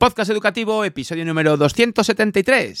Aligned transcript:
Podcast 0.00 0.30
educativo, 0.30 0.82
episodio 0.82 1.26
número 1.26 1.58
273. 1.58 2.78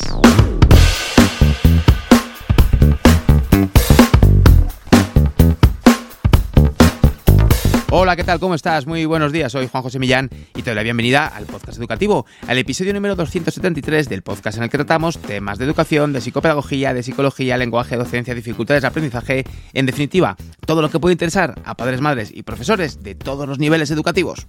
Hola, 7.90 8.16
¿qué 8.16 8.24
tal? 8.24 8.40
¿Cómo 8.40 8.54
estás? 8.54 8.86
Muy 8.86 9.04
buenos 9.04 9.32
días, 9.32 9.52
soy 9.52 9.68
Juan 9.68 9.82
José 9.82 9.98
Millán 9.98 10.30
y 10.54 10.62
te 10.62 10.70
doy 10.70 10.76
la 10.76 10.82
bienvenida 10.82 11.26
al 11.26 11.44
podcast 11.44 11.76
educativo, 11.76 12.24
al 12.46 12.56
episodio 12.56 12.94
número 12.94 13.14
273 13.16 14.08
del 14.08 14.22
podcast 14.22 14.56
en 14.56 14.62
el 14.62 14.70
que 14.70 14.78
tratamos 14.78 15.18
temas 15.18 15.58
de 15.58 15.66
educación, 15.66 16.14
de 16.14 16.22
psicopedagogía, 16.22 16.94
de 16.94 17.02
psicología, 17.02 17.58
lenguaje, 17.58 17.98
docencia, 17.98 18.34
dificultades 18.34 18.80
de 18.80 18.88
aprendizaje, 18.88 19.44
en 19.74 19.84
definitiva, 19.84 20.38
todo 20.64 20.80
lo 20.80 20.90
que 20.90 20.98
puede 20.98 21.12
interesar 21.12 21.60
a 21.66 21.76
padres, 21.76 22.00
madres 22.00 22.30
y 22.32 22.44
profesores 22.44 23.02
de 23.02 23.14
todos 23.14 23.46
los 23.46 23.58
niveles 23.58 23.90
educativos. 23.90 24.46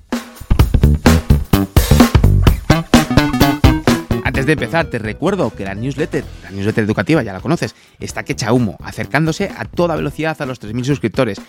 Antes 4.42 4.58
de 4.58 4.64
empezar, 4.64 4.88
te 4.88 4.98
recuerdo 4.98 5.54
que 5.54 5.64
la 5.66 5.76
newsletter, 5.76 6.24
la 6.42 6.50
newsletter 6.50 6.84
educativa, 6.84 7.22
ya 7.22 7.32
la 7.32 7.42
conoces, 7.42 7.76
está 8.00 8.24
que 8.24 8.34
echa 8.34 8.52
humo, 8.52 8.76
acercándose 8.82 9.52
a 9.56 9.66
toda 9.66 9.96
velocidad 9.96 10.36
a 10.42 10.48
los 10.48 10.60
3.000 10.60 10.84
suscriptores. 10.84 11.40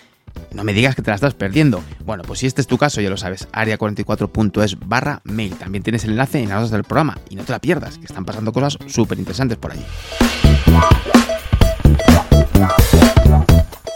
No 0.53 0.63
me 0.63 0.73
digas 0.73 0.95
que 0.95 1.01
te 1.01 1.09
la 1.09 1.15
estás 1.15 1.33
perdiendo. 1.33 1.83
Bueno, 2.05 2.21
pues 2.21 2.41
si 2.41 2.45
este 2.45 2.61
es 2.61 2.67
tu 2.67 2.77
caso, 2.77 3.01
ya 3.01 3.09
lo 3.09 3.17
sabes, 3.17 3.47
área44.es 3.51 4.77
barra 4.87 5.21
mail. 5.23 5.55
También 5.55 5.81
tienes 5.81 6.03
el 6.03 6.11
enlace 6.11 6.37
en 6.37 6.49
las 6.49 6.57
notas 6.57 6.69
del 6.69 6.83
programa 6.83 7.17
y 7.31 7.35
no 7.35 7.43
te 7.43 7.51
la 7.51 7.57
pierdas, 7.57 7.97
que 7.97 8.05
están 8.05 8.25
pasando 8.25 8.53
cosas 8.53 8.77
súper 8.85 9.17
interesantes 9.17 9.57
por 9.57 9.71
allí. 9.71 9.85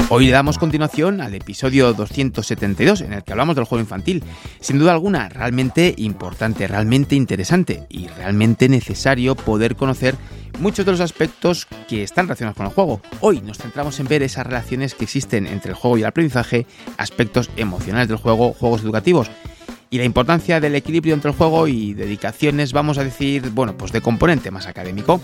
Hoy 0.09 0.27
le 0.27 0.31
damos 0.31 0.57
continuación 0.57 1.19
al 1.19 1.35
episodio 1.35 1.91
272 1.91 3.01
en 3.01 3.11
el 3.11 3.25
que 3.25 3.33
hablamos 3.33 3.57
del 3.57 3.65
juego 3.65 3.81
infantil. 3.81 4.23
Sin 4.61 4.79
duda 4.79 4.93
alguna, 4.93 5.27
realmente 5.27 5.93
importante, 5.97 6.65
realmente 6.65 7.15
interesante 7.15 7.83
y 7.89 8.07
realmente 8.07 8.69
necesario 8.69 9.35
poder 9.35 9.75
conocer 9.75 10.15
muchos 10.59 10.85
de 10.85 10.93
los 10.93 11.01
aspectos 11.01 11.67
que 11.89 12.03
están 12.03 12.27
relacionados 12.27 12.55
con 12.55 12.67
el 12.67 12.71
juego. 12.71 13.01
Hoy 13.19 13.41
nos 13.41 13.57
centramos 13.57 13.99
en 13.99 14.07
ver 14.07 14.23
esas 14.23 14.47
relaciones 14.47 14.95
que 14.95 15.03
existen 15.03 15.45
entre 15.45 15.71
el 15.71 15.75
juego 15.75 15.97
y 15.97 16.01
el 16.01 16.07
aprendizaje, 16.07 16.65
aspectos 16.97 17.49
emocionales 17.57 18.07
del 18.07 18.17
juego, 18.17 18.53
juegos 18.53 18.83
educativos 18.83 19.29
y 19.89 19.97
la 19.97 20.03
importancia 20.03 20.59
del 20.59 20.75
equilibrio 20.75 21.13
entre 21.13 21.31
el 21.31 21.37
juego 21.37 21.67
y 21.67 21.93
dedicaciones, 21.93 22.73
vamos 22.73 22.97
a 22.97 23.03
decir, 23.03 23.49
bueno, 23.51 23.77
pues 23.77 23.91
de 23.91 24.01
componente 24.01 24.51
más 24.51 24.67
académico. 24.67 25.21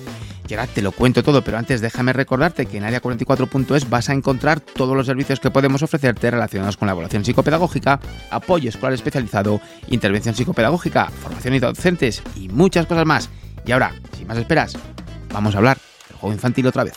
Y 0.47 0.53
ahora 0.53 0.67
te 0.67 0.81
lo 0.81 0.91
cuento 0.91 1.23
todo, 1.23 1.43
pero 1.43 1.57
antes 1.57 1.81
déjame 1.81 2.13
recordarte 2.13 2.65
que 2.65 2.77
en 2.77 2.83
área44.es 2.83 3.89
vas 3.89 4.09
a 4.09 4.13
encontrar 4.13 4.59
todos 4.59 4.95
los 4.95 5.05
servicios 5.05 5.39
que 5.39 5.51
podemos 5.51 5.81
ofrecerte 5.81 6.29
relacionados 6.29 6.77
con 6.77 6.85
la 6.85 6.91
evaluación 6.91 7.23
psicopedagógica, 7.25 7.99
apoyo 8.29 8.69
escolar 8.69 8.93
especializado, 8.93 9.61
intervención 9.89 10.35
psicopedagógica, 10.35 11.09
formación 11.09 11.55
y 11.55 11.59
docentes 11.59 12.21
y 12.35 12.49
muchas 12.49 12.85
cosas 12.85 13.05
más. 13.05 13.29
Y 13.65 13.71
ahora, 13.71 13.93
sin 14.17 14.27
más 14.27 14.37
esperas, 14.37 14.77
vamos 15.31 15.55
a 15.55 15.59
hablar 15.59 15.77
del 16.09 16.17
juego 16.17 16.33
infantil 16.33 16.67
otra 16.67 16.83
vez. 16.83 16.93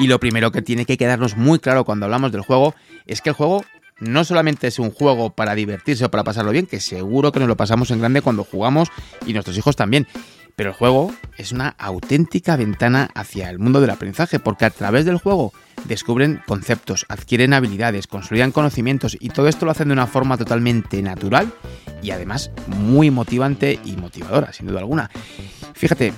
Y 0.00 0.06
lo 0.06 0.18
primero 0.18 0.50
que 0.50 0.62
tiene 0.62 0.86
que 0.86 0.96
quedarnos 0.96 1.36
muy 1.36 1.58
claro 1.58 1.84
cuando 1.84 2.06
hablamos 2.06 2.32
del 2.32 2.40
juego 2.40 2.74
es 3.06 3.20
que 3.20 3.28
el 3.28 3.34
juego 3.34 3.62
no 3.98 4.24
solamente 4.24 4.66
es 4.66 4.78
un 4.78 4.90
juego 4.90 5.28
para 5.28 5.54
divertirse 5.54 6.06
o 6.06 6.10
para 6.10 6.24
pasarlo 6.24 6.52
bien, 6.52 6.64
que 6.64 6.80
seguro 6.80 7.32
que 7.32 7.38
nos 7.38 7.48
lo 7.48 7.56
pasamos 7.58 7.90
en 7.90 7.98
grande 7.98 8.22
cuando 8.22 8.42
jugamos 8.42 8.88
y 9.26 9.34
nuestros 9.34 9.58
hijos 9.58 9.76
también. 9.76 10.06
Pero 10.56 10.70
el 10.70 10.76
juego 10.76 11.12
es 11.36 11.52
una 11.52 11.74
auténtica 11.78 12.56
ventana 12.56 13.10
hacia 13.14 13.50
el 13.50 13.58
mundo 13.58 13.82
del 13.82 13.90
aprendizaje, 13.90 14.38
porque 14.38 14.64
a 14.64 14.70
través 14.70 15.04
del 15.04 15.18
juego 15.18 15.52
descubren 15.84 16.40
conceptos, 16.46 17.04
adquieren 17.10 17.52
habilidades, 17.52 18.06
consolidan 18.06 18.52
conocimientos 18.52 19.18
y 19.20 19.28
todo 19.28 19.48
esto 19.48 19.66
lo 19.66 19.72
hacen 19.72 19.88
de 19.88 19.92
una 19.92 20.06
forma 20.06 20.38
totalmente 20.38 21.02
natural 21.02 21.52
y 22.02 22.10
además 22.12 22.50
muy 22.66 23.10
motivante 23.10 23.78
y 23.84 23.98
motivadora, 23.98 24.54
sin 24.54 24.66
duda 24.66 24.80
alguna. 24.80 25.10
Fíjate, 25.74 26.14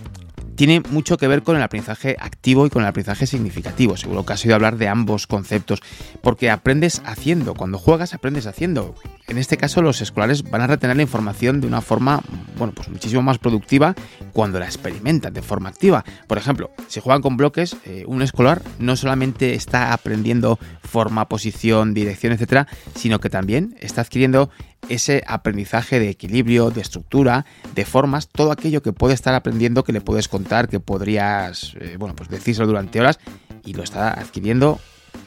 tiene 0.65 0.81
mucho 0.91 1.17
que 1.17 1.27
ver 1.27 1.43
con 1.43 1.57
el 1.57 1.63
aprendizaje 1.65 2.15
activo 2.21 2.65
y 2.65 2.71
con 2.71 2.83
el 2.83 2.89
aprendizaje 2.89 3.27
significativo. 3.27 3.97
Seguro 3.97 4.25
que 4.25 4.35
has 4.35 4.45
oído 4.45 4.55
hablar 4.55 4.77
de 4.77 4.87
ambos 4.87 5.27
conceptos, 5.27 5.81
porque 6.21 6.51
aprendes 6.51 7.03
haciendo. 7.05 7.55
Cuando 7.55 7.79
juegas, 7.79 8.15
aprendes 8.15 8.47
haciendo. 8.47 8.95
En 9.33 9.39
este 9.39 9.57
caso, 9.57 9.81
los 9.81 10.03
escolares 10.03 10.43
van 10.43 10.61
a 10.61 10.67
retener 10.67 10.95
la 10.95 11.05
información 11.05 11.63
de 11.63 11.67
una 11.67 11.81
forma, 11.81 12.21
bueno, 12.59 12.75
pues 12.77 12.91
muchísimo 12.91 13.23
más 13.23 13.39
productiva 13.39 13.95
cuando 14.35 14.59
la 14.59 14.67
experimentan 14.67 15.33
de 15.33 15.41
forma 15.41 15.71
activa. 15.71 16.05
Por 16.27 16.37
ejemplo, 16.37 16.71
si 16.87 17.01
juegan 17.01 17.23
con 17.23 17.39
bloques, 17.39 17.75
eh, 17.87 18.05
un 18.07 18.21
escolar 18.21 18.61
no 18.79 18.95
solamente 18.95 19.55
está 19.55 19.95
aprendiendo 19.95 20.59
forma, 20.83 21.31
posición, 21.31 21.95
dirección, 21.95 22.35
etcétera, 22.35 22.69
sino 22.95 23.21
que 23.21 23.31
también 23.31 23.75
está 23.81 24.03
adquiriendo 24.03 24.51
ese 24.91 25.25
aprendizaje 25.27 25.99
de 25.99 26.11
equilibrio, 26.11 26.69
de 26.69 26.83
estructura, 26.83 27.47
de 27.75 27.87
formas, 27.87 28.29
todo 28.29 28.53
aquello 28.53 28.83
que 28.83 28.93
puede 28.93 29.15
estar 29.15 29.33
aprendiendo, 29.33 29.83
que 29.83 29.95
le 29.95 30.03
puedes 30.03 30.29
contar, 30.29 30.69
que 30.69 30.79
podrías, 30.79 31.73
eh, 31.81 31.97
bueno, 31.99 32.15
pues 32.15 32.29
decírselo 32.29 32.67
durante 32.67 33.01
horas 33.01 33.19
y 33.65 33.73
lo 33.73 33.83
está 33.83 34.11
adquiriendo 34.13 34.79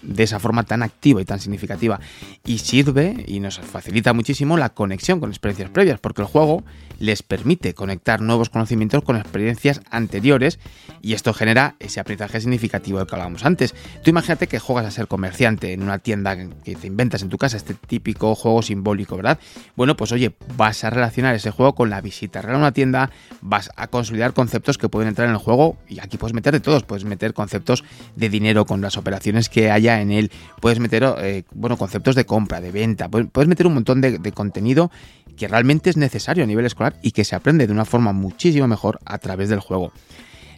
de 0.01 0.23
esa 0.23 0.39
forma 0.39 0.63
tan 0.63 0.83
activa 0.83 1.21
y 1.21 1.25
tan 1.25 1.39
significativa. 1.39 1.99
Y 2.45 2.59
sirve 2.59 3.23
y 3.27 3.39
nos 3.39 3.59
facilita 3.59 4.13
muchísimo 4.13 4.57
la 4.57 4.69
conexión 4.69 5.19
con 5.19 5.29
experiencias 5.29 5.69
previas, 5.69 5.99
porque 5.99 6.21
el 6.21 6.27
juego 6.27 6.63
les 6.99 7.23
permite 7.23 7.73
conectar 7.73 8.21
nuevos 8.21 8.49
conocimientos 8.49 9.03
con 9.03 9.17
experiencias 9.17 9.81
anteriores 9.89 10.59
y 11.01 11.13
esto 11.13 11.33
genera 11.33 11.75
ese 11.79 11.99
aprendizaje 11.99 12.39
significativo 12.39 12.99
del 12.99 13.07
que 13.07 13.15
hablábamos 13.15 13.45
antes. 13.45 13.75
Tú 14.03 14.09
imagínate 14.09 14.47
que 14.47 14.59
juegas 14.59 14.85
a 14.85 14.91
ser 14.91 15.07
comerciante 15.07 15.73
en 15.73 15.83
una 15.83 15.99
tienda 15.99 16.35
que 16.35 16.75
te 16.75 16.87
inventas 16.87 17.21
en 17.21 17.29
tu 17.29 17.37
casa, 17.37 17.57
este 17.57 17.73
típico 17.73 18.33
juego 18.35 18.61
simbólico, 18.61 19.15
¿verdad? 19.15 19.39
Bueno, 19.75 19.95
pues 19.95 20.11
oye, 20.11 20.35
vas 20.55 20.83
a 20.83 20.89
relacionar 20.89 21.35
ese 21.35 21.51
juego 21.51 21.75
con 21.75 21.89
la 21.89 22.01
visita 22.01 22.41
real 22.41 22.55
a 22.55 22.59
una 22.59 22.71
tienda, 22.71 23.11
vas 23.41 23.71
a 23.75 23.87
consolidar 23.87 24.33
conceptos 24.33 24.77
que 24.77 24.89
pueden 24.89 25.09
entrar 25.09 25.27
en 25.27 25.33
el 25.33 25.39
juego 25.39 25.77
y 25.87 25.99
aquí 25.99 26.17
puedes 26.17 26.33
meter 26.33 26.53
de 26.53 26.59
todos, 26.59 26.83
puedes 26.83 27.05
meter 27.05 27.33
conceptos 27.33 27.83
de 28.15 28.29
dinero 28.29 28.65
con 28.65 28.81
las 28.81 28.97
operaciones 28.97 29.49
que 29.49 29.71
haya 29.75 30.01
en 30.01 30.11
él, 30.11 30.31
puedes 30.59 30.79
meter, 30.79 31.03
eh, 31.19 31.43
bueno, 31.53 31.77
conceptos 31.77 32.15
de 32.15 32.25
compra, 32.25 32.61
de 32.61 32.71
venta, 32.71 33.09
puedes, 33.09 33.47
meter 33.47 33.67
un 33.67 33.75
montón 33.75 34.01
de, 34.01 34.17
de 34.17 34.31
contenido 34.31 34.91
que 35.37 35.47
realmente 35.47 35.89
es 35.89 35.97
necesario 35.97 36.43
a 36.43 36.47
nivel 36.47 36.65
escolar 36.65 36.95
y 37.01 37.11
que 37.11 37.23
se 37.23 37.35
aprende 37.35 37.67
de 37.67 37.73
una 37.73 37.85
forma 37.85 38.13
muchísimo 38.13 38.67
mejor 38.67 38.99
a 39.05 39.17
través 39.17 39.49
del 39.49 39.59
juego. 39.59 39.91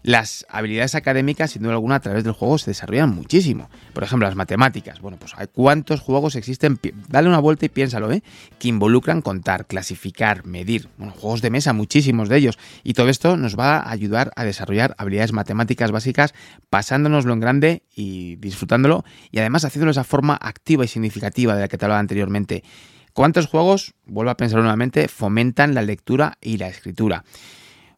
Las 0.08 0.46
habilidades 0.48 0.96
académicas, 0.96 1.52
sin 1.52 1.64
duda 1.64 1.74
alguna, 1.74 1.96
a 1.96 2.00
través 2.00 2.24
del 2.24 2.32
juego 2.32 2.58
se 2.58 2.72
desarrollan 2.72 3.14
muchísimo. 3.14 3.70
Por 3.92 4.06
ejemplo, 4.06 4.26
las 4.26 4.38
matemáticas. 4.38 5.02
Bueno, 5.02 5.18
pues 5.20 5.34
hay 5.36 5.48
cuántos 5.48 6.00
juegos 6.00 6.38
existen, 6.38 6.80
dale 7.10 7.28
una 7.28 7.40
vuelta 7.40 7.66
y 7.66 7.70
piénsalo, 7.70 8.10
¿eh? 8.14 8.24
Que 8.58 8.70
involucran 8.70 9.22
contar, 9.22 9.66
clasificar, 9.66 10.46
medir. 10.46 10.88
Bueno, 10.98 11.12
juegos 11.12 11.42
de 11.42 11.50
mesa, 11.50 11.74
muchísimos 11.74 12.30
de 12.30 12.38
ellos. 12.38 12.58
Y 12.86 12.94
todo 12.94 13.10
esto 13.10 13.36
nos 13.36 13.60
va 13.60 13.80
a 13.80 13.92
ayudar 13.92 14.32
a 14.38 14.46
desarrollar 14.46 14.96
habilidades 14.98 15.34
matemáticas 15.34 15.92
básicas, 15.92 16.34
pasándonoslo 16.70 17.34
en 17.34 17.42
grande 17.42 17.84
y 17.94 18.38
disfrutándolo, 18.38 19.04
y 19.30 19.40
además 19.40 19.66
haciéndolo 19.66 19.90
de 19.90 20.00
esa 20.00 20.06
forma 20.06 20.40
activa 20.42 20.86
y 20.86 20.88
significativa 20.88 21.54
de 21.54 21.60
la 21.64 21.68
que 21.68 21.78
te 21.78 21.84
hablaba 21.84 22.00
anteriormente. 22.00 22.64
¿Cuántos 23.12 23.48
juegos, 23.48 23.94
vuelvo 24.06 24.32
a 24.32 24.38
pensar 24.38 24.60
nuevamente, 24.60 25.10
fomentan 25.10 25.74
la 25.74 25.82
lectura 25.82 26.38
y 26.40 26.56
la 26.56 26.70
escritura? 26.70 27.26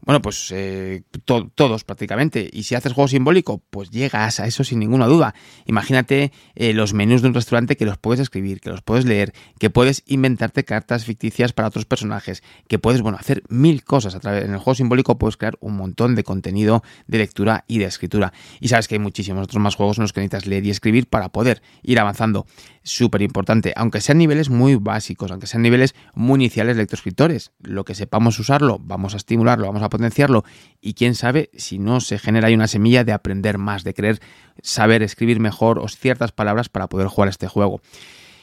Bueno, 0.02 0.22
pues 0.22 0.52
eh, 0.52 1.04
todos 1.26 1.84
prácticamente. 1.84 2.50
Y 2.52 2.64
si 2.64 2.76
haces 2.76 2.94
juego 2.94 3.10
simbólico, 3.10 3.62
pues 3.70 3.90
llegas 3.92 4.40
a 4.40 4.48
eso 4.48 4.64
sin 4.64 4.80
ninguna 4.80 5.08
duda. 5.08 5.36
Imagínate 5.66 6.32
eh, 6.56 6.74
los 6.74 6.94
menús 6.94 7.22
de 7.22 7.28
un 7.28 7.34
restaurante 7.34 7.76
que 7.76 7.86
los 7.86 7.98
puedes 7.98 8.22
escribir, 8.22 8.62
que 8.62 8.70
los 8.70 8.82
puedes 8.82 9.04
leer, 9.04 9.34
que 9.60 9.70
puedes 9.70 10.04
inventarte 10.08 10.64
cartas 10.64 11.04
ficticias 11.04 11.52
para 11.52 11.68
otros 11.68 11.86
personajes, 11.86 12.44
que 12.70 12.80
puedes, 12.80 13.02
bueno, 13.02 13.18
hacer 13.20 13.44
mil 13.50 13.84
cosas 13.84 14.16
a 14.16 14.22
través. 14.22 14.46
En 14.46 14.52
el 14.52 14.58
juego 14.58 14.76
simbólico 14.76 15.18
puedes 15.18 15.36
crear 15.36 15.58
un 15.60 15.76
montón 15.76 16.16
de 16.16 16.24
contenido 16.24 16.82
de 17.08 17.18
lectura 17.18 17.66
y 17.68 17.80
de 17.80 17.86
escritura. 17.86 18.32
Y 18.62 18.70
sabes 18.70 18.88
que 18.88 18.96
hay 18.96 19.00
muchísimos 19.00 19.44
otros 19.44 19.62
más 19.62 19.76
juegos 19.76 19.98
en 19.98 20.04
los 20.04 20.14
que 20.14 20.22
necesitas 20.22 20.48
leer 20.48 20.66
y 20.66 20.70
escribir 20.70 21.08
para 21.08 21.30
poder 21.30 21.62
ir 21.84 22.00
avanzando. 22.00 22.46
Súper 22.84 23.22
importante, 23.22 23.74
aunque 23.76 24.00
sean 24.00 24.18
niveles 24.18 24.50
muy 24.50 24.76
básicos, 24.76 25.30
aunque 25.30 25.46
sean 25.46 25.62
niveles 25.62 25.94
muy 26.14 26.38
iniciales 26.40 26.78
lectoescritores. 26.78 27.52
Lo 27.60 27.84
que 27.84 27.94
sepamos 27.94 28.40
usarlo, 28.40 28.80
vamos 28.80 29.14
a 29.14 29.18
estimularlo, 29.18 29.68
vamos 29.68 29.84
a 29.84 29.89
potenciarlo 29.90 30.44
y 30.82 30.94
quién 30.94 31.16
sabe 31.16 31.50
si 31.56 31.80
no 31.80 32.00
se 32.00 32.20
genera 32.20 32.48
ahí 32.48 32.56
una 32.56 32.68
semilla 32.68 33.04
de 33.04 33.12
aprender 33.12 33.58
más, 33.58 33.84
de 33.84 33.94
querer 33.94 34.20
saber 34.62 35.04
escribir 35.04 35.40
mejor 35.40 35.80
o 35.80 35.88
ciertas 35.88 36.32
palabras 36.32 36.70
para 36.70 36.88
poder 36.88 37.08
jugar 37.08 37.30
este 37.30 37.48
juego. 37.48 37.82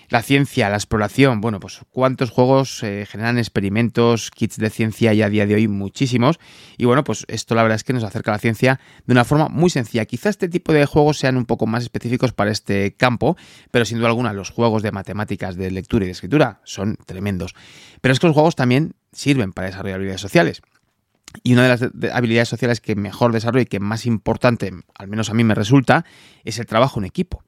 La 0.09 0.23
ciencia, 0.23 0.69
la 0.69 0.77
exploración, 0.77 1.41
bueno, 1.41 1.59
pues 1.59 1.81
cuántos 1.91 2.31
juegos 2.31 2.83
eh, 2.85 3.07
generan 3.11 3.39
experimentos, 3.39 4.31
kits 4.31 4.57
de 4.57 4.71
ciencia 4.71 5.13
y 5.13 5.23
a 5.23 5.29
día 5.29 5.47
de 5.47 5.57
hoy 5.57 5.67
muchísimos. 5.67 6.39
Y 6.77 6.85
bueno, 6.85 7.03
pues 7.03 7.25
esto 7.27 7.57
la 7.57 7.63
verdad 7.63 7.75
es 7.75 7.83
que 7.83 7.93
nos 7.93 8.05
acerca 8.05 8.31
a 8.31 8.35
la 8.35 8.39
ciencia 8.39 8.79
de 9.05 9.13
una 9.13 9.25
forma 9.25 9.49
muy 9.49 9.69
sencilla. 9.69 10.05
Quizá 10.05 10.29
este 10.29 10.49
tipo 10.49 10.73
de 10.73 10.87
juegos 10.87 11.19
sean 11.19 11.37
un 11.37 11.45
poco 11.45 11.67
más 11.67 11.83
específicos 11.83 12.33
para 12.33 12.53
este 12.53 12.95
campo, 12.95 13.37
pero 13.73 13.85
sin 13.85 13.99
duda 13.99 14.09
alguna 14.09 14.33
los 14.33 14.51
juegos 14.51 14.85
de 14.85 14.93
matemáticas, 14.93 15.57
de 15.57 15.73
lectura 15.73 16.05
y 16.05 16.07
de 16.07 16.13
escritura 16.13 16.61
son 16.63 16.97
tremendos. 17.05 17.57
Pero 18.01 18.13
es 18.13 18.21
que 18.21 18.29
los 18.29 18.35
juegos 18.35 18.55
también 18.55 18.95
sirven 19.11 19.53
para 19.53 19.67
desarrollar 19.67 19.97
habilidades 19.97 20.21
sociales. 20.21 20.63
Y 21.43 21.53
una 21.53 21.63
de 21.63 21.69
las 21.69 21.83
habilidades 22.13 22.49
sociales 22.49 22.81
que 22.81 22.97
mejor 22.97 23.33
desarrollo 23.33 23.63
y 23.63 23.67
que 23.67 23.81
más 23.81 24.07
importante, 24.07 24.73
al 24.95 25.09
menos 25.09 25.31
a 25.31 25.35
mí 25.35 25.45
me 25.45 25.55
resulta, 25.55 26.05
es 26.45 26.59
el 26.59 26.67
trabajo 26.67 27.01
en 27.01 27.07
equipo. 27.07 27.43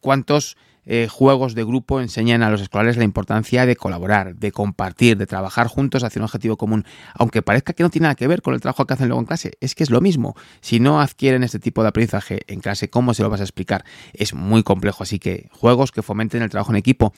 ¿Cuántos 0.00 0.56
eh, 0.84 1.06
juegos 1.08 1.54
de 1.54 1.62
grupo 1.62 2.00
enseñan 2.00 2.42
a 2.42 2.50
los 2.50 2.60
escolares 2.60 2.96
la 2.96 3.04
importancia 3.04 3.66
de 3.66 3.76
colaborar, 3.76 4.34
de 4.34 4.50
compartir, 4.50 5.16
de 5.16 5.26
trabajar 5.26 5.68
juntos 5.68 6.02
hacia 6.02 6.18
un 6.18 6.24
objetivo 6.24 6.56
común. 6.56 6.84
Aunque 7.14 7.40
parezca 7.40 7.72
que 7.72 7.84
no 7.84 7.90
tiene 7.90 8.04
nada 8.04 8.16
que 8.16 8.26
ver 8.26 8.42
con 8.42 8.54
el 8.54 8.60
trabajo 8.60 8.84
que 8.84 8.94
hacen 8.94 9.06
luego 9.06 9.20
en 9.20 9.26
clase, 9.26 9.52
es 9.60 9.76
que 9.76 9.84
es 9.84 9.90
lo 9.90 10.00
mismo. 10.00 10.34
Si 10.60 10.80
no 10.80 11.00
adquieren 11.00 11.44
este 11.44 11.60
tipo 11.60 11.82
de 11.82 11.88
aprendizaje 11.90 12.40
en 12.48 12.60
clase, 12.60 12.90
¿cómo 12.90 13.14
se 13.14 13.22
lo 13.22 13.30
vas 13.30 13.40
a 13.40 13.44
explicar? 13.44 13.84
Es 14.12 14.34
muy 14.34 14.64
complejo, 14.64 15.04
así 15.04 15.20
que 15.20 15.48
juegos 15.52 15.92
que 15.92 16.02
fomenten 16.02 16.42
el 16.42 16.50
trabajo 16.50 16.72
en 16.72 16.76
equipo. 16.76 17.12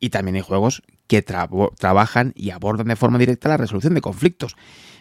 Y 0.00 0.10
también 0.10 0.34
hay 0.34 0.42
juegos 0.42 0.82
que 1.06 1.22
trabajan 1.22 2.32
y 2.34 2.50
abordan 2.50 2.88
de 2.88 2.96
forma 2.96 3.18
directa 3.18 3.48
la 3.48 3.56
resolución 3.56 3.94
de 3.94 4.00
conflictos. 4.00 4.56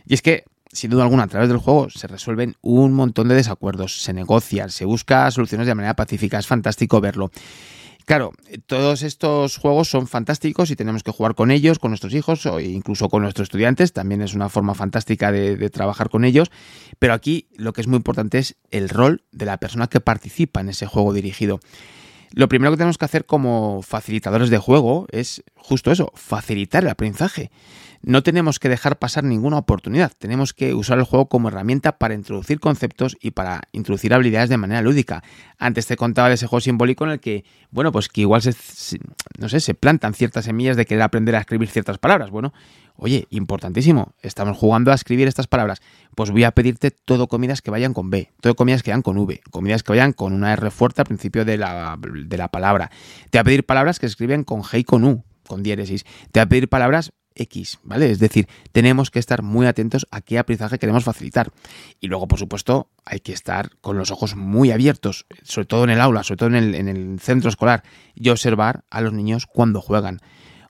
Y 0.06 0.14
es 0.14 0.22
que 0.22 0.46
sin 0.74 0.90
duda 0.90 1.04
alguna, 1.04 1.24
a 1.24 1.28
través 1.28 1.50
del 1.50 1.60
juego 1.60 1.90
se 1.90 2.08
resuelven 2.08 2.56
un 2.62 2.94
montón 2.94 3.28
de 3.28 3.36
desacuerdos, 3.36 4.02
se 4.02 4.12
negocian, 4.12 4.72
se 4.72 4.86
busca 4.86 5.30
soluciones 5.32 5.68
de 5.68 5.76
manera 5.76 5.96
pacífica, 5.96 6.40
es 6.40 6.48
fantástico 6.48 7.00
verlo. 7.00 7.32
Claro, 8.06 8.34
todos 8.66 9.02
estos 9.02 9.56
juegos 9.56 9.88
son 9.88 10.08
fantásticos 10.08 10.70
y 10.72 10.76
tenemos 10.76 11.04
que 11.04 11.12
jugar 11.12 11.36
con 11.36 11.52
ellos, 11.52 11.80
con 11.80 11.92
nuestros 11.92 12.14
hijos 12.14 12.46
o 12.46 12.60
incluso 12.60 13.08
con 13.08 13.22
nuestros 13.22 13.46
estudiantes. 13.46 13.94
También 13.94 14.22
es 14.22 14.34
una 14.34 14.50
forma 14.50 14.74
fantástica 14.74 15.32
de, 15.32 15.70
trabajar 15.70 16.10
con 16.10 16.26
ellos. 16.26 16.52
Pero 17.00 17.14
aquí 17.14 17.48
lo 17.56 17.72
que 17.72 17.80
es 17.80 17.88
muy 17.88 17.96
importante 17.96 18.40
es 18.40 18.58
el 18.72 18.90
rol 18.90 19.24
de 19.32 19.46
la 19.46 19.58
persona 19.58 19.88
que 19.88 20.02
participa 20.02 20.60
en 20.60 20.68
ese 20.68 20.86
juego 20.86 21.14
dirigido. 21.14 21.62
Lo 22.34 22.50
primero 22.50 22.72
que 22.72 22.78
tenemos 22.78 22.98
que 22.98 23.06
hacer 23.06 23.26
como 23.26 23.82
facilitadores 23.84 24.50
de 24.50 24.58
juego 24.58 25.08
es 25.12 25.44
justo 25.56 25.92
eso, 25.92 26.12
facilitar 26.16 26.84
el 26.84 26.90
aprendizaje 26.90 27.52
no 28.04 28.22
tenemos 28.22 28.60
que 28.60 28.68
dejar 28.68 29.00
pasar 29.00 29.24
ninguna 29.24 29.58
oportunidad, 29.58 30.12
tenemos 30.18 30.54
que 30.54 30.74
usar 30.74 31.00
el 31.00 31.06
juego 31.06 31.28
como 31.28 31.48
herramienta 31.48 31.98
para 31.98 32.14
introducir 32.14 32.60
conceptos 32.60 33.18
y 33.22 33.32
para 33.32 33.62
introducir 33.72 34.14
habilidades 34.14 34.50
de 34.50 34.58
manera 34.58 34.82
lúdica. 34.82 35.24
Antes 35.58 35.88
te 35.88 35.96
contaba 35.96 36.28
de 36.28 36.36
ese 36.36 36.46
juego 36.46 36.60
simbólico 36.60 37.06
en 37.06 37.12
el 37.12 37.20
que, 37.22 37.46
bueno, 37.72 37.94
pues 37.94 38.10
que 38.10 38.22
igual 38.22 38.42
se, 38.42 38.54
no 39.40 39.48
sé, 39.48 39.62
se 39.62 39.74
plantan 39.74 40.14
ciertas 40.14 40.46
semillas 40.46 40.76
de 40.76 40.86
querer 40.86 41.02
aprender 41.02 41.36
a 41.36 41.40
escribir 41.40 41.70
ciertas 41.70 41.98
palabras. 41.98 42.30
Bueno, 42.30 42.54
oye, 42.95 43.28
importantísimo, 43.30 44.13
estamos 44.22 44.57
jugando 44.57 44.92
a 44.92 44.95
escribir 44.95 45.28
estas 45.28 45.48
palabras. 45.48 45.81
Pues 46.16 46.31
voy 46.31 46.44
a 46.44 46.51
pedirte 46.51 46.92
todo 46.92 47.28
comidas 47.28 47.62
que 47.62 47.72
vayan 47.72 47.94
con 47.94 48.10
B, 48.10 48.31
todo 48.42 48.56
comidas 48.56 48.84
que 48.84 48.92
vayan 48.92 49.01
con 49.01 49.18
V, 49.18 49.42
comidas 49.51 49.84
que 49.84 49.92
vayan 49.92 50.13
con 50.13 50.34
una 50.34 50.54
R 50.54 50.72
fuerte 50.72 51.01
al 51.01 51.07
principio 51.07 51.45
de 51.45 51.57
la, 51.57 51.98
de 52.00 52.38
la 52.38 52.50
palabra. 52.50 52.92
Te 53.30 53.38
voy 53.38 53.42
a 53.42 53.44
pedir 53.44 53.66
palabras 53.66 54.00
que 54.00 54.06
escriben 54.06 54.44
con 54.44 54.63
G 54.63 54.80
y 54.80 54.84
con 54.84 55.04
U, 55.04 55.24
con 55.48 55.63
diéresis. 55.63 56.04
Te 56.31 56.40
voy 56.40 56.45
a 56.45 56.50
pedir 56.50 56.69
palabras 56.69 57.13
X, 57.36 57.80
¿vale? 57.84 58.12
Es 58.12 58.19
decir, 58.19 58.48
tenemos 58.72 59.10
que 59.10 59.19
estar 59.19 59.42
muy 59.42 59.66
atentos 59.66 60.07
a 60.12 60.22
qué 60.22 60.38
aprendizaje 60.38 60.78
queremos 60.78 61.04
facilitar. 61.04 61.51
Y 62.00 62.07
luego, 62.07 62.28
por 62.28 62.39
supuesto, 62.39 62.89
hay 63.06 63.19
que 63.19 63.34
estar 63.34 63.72
con 63.81 63.98
los 63.98 64.12
ojos 64.12 64.36
muy 64.36 64.72
abiertos, 64.72 65.25
sobre 65.44 65.66
todo 65.66 65.84
en 65.84 65.89
el 65.89 66.01
aula, 66.01 66.24
sobre 66.24 66.38
todo 66.38 66.50
en 66.50 66.56
el, 66.56 66.75
en 66.75 66.88
el 66.88 67.19
centro 67.19 67.50
escolar, 67.50 67.84
y 68.13 68.30
observar 68.30 68.84
a 68.89 69.01
los 69.01 69.13
niños 69.13 69.48
cuando 69.48 69.81
juegan 69.81 70.19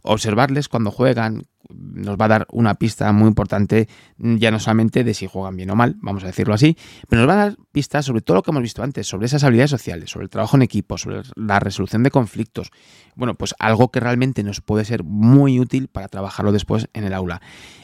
observarles 0.03 0.67
cuando 0.67 0.91
juegan 0.91 1.43
nos 1.69 2.17
va 2.17 2.25
a 2.25 2.27
dar 2.29 2.47
una 2.51 2.75
pista 2.75 3.11
muy 3.11 3.27
importante, 3.27 3.87
ya 4.17 4.51
no 4.51 4.59
solamente 4.59 5.03
de 5.03 5.13
si 5.13 5.27
juegan 5.27 5.55
bien 5.55 5.69
o 5.69 5.75
mal, 5.75 5.95
vamos 6.01 6.23
a 6.23 6.27
decirlo 6.27 6.53
así, 6.53 6.77
pero 7.09 7.21
nos 7.21 7.29
va 7.29 7.33
a 7.33 7.45
dar 7.45 7.57
pistas 7.71 8.05
sobre 8.05 8.21
todo 8.21 8.35
lo 8.35 8.43
que 8.43 8.51
hemos 8.51 8.63
visto 8.63 8.83
antes, 8.83 9.07
sobre 9.07 9.25
esas 9.25 9.43
habilidades 9.43 9.71
sociales, 9.71 10.09
sobre 10.09 10.25
el 10.25 10.29
trabajo 10.29 10.57
en 10.57 10.63
equipo, 10.63 10.97
sobre 10.97 11.21
la 11.35 11.59
resolución 11.59 12.03
de 12.03 12.11
conflictos. 12.11 12.71
Bueno, 13.15 13.35
pues 13.35 13.55
algo 13.59 13.89
que 13.91 13.99
realmente 13.99 14.43
nos 14.43 14.61
puede 14.61 14.85
ser 14.85 15.03
muy 15.03 15.59
útil 15.59 15.87
para 15.87 16.07
trabajarlo 16.07 16.51
después 16.51 16.87
en 16.93 17.05
el 17.05 17.13
aula. 17.13 17.41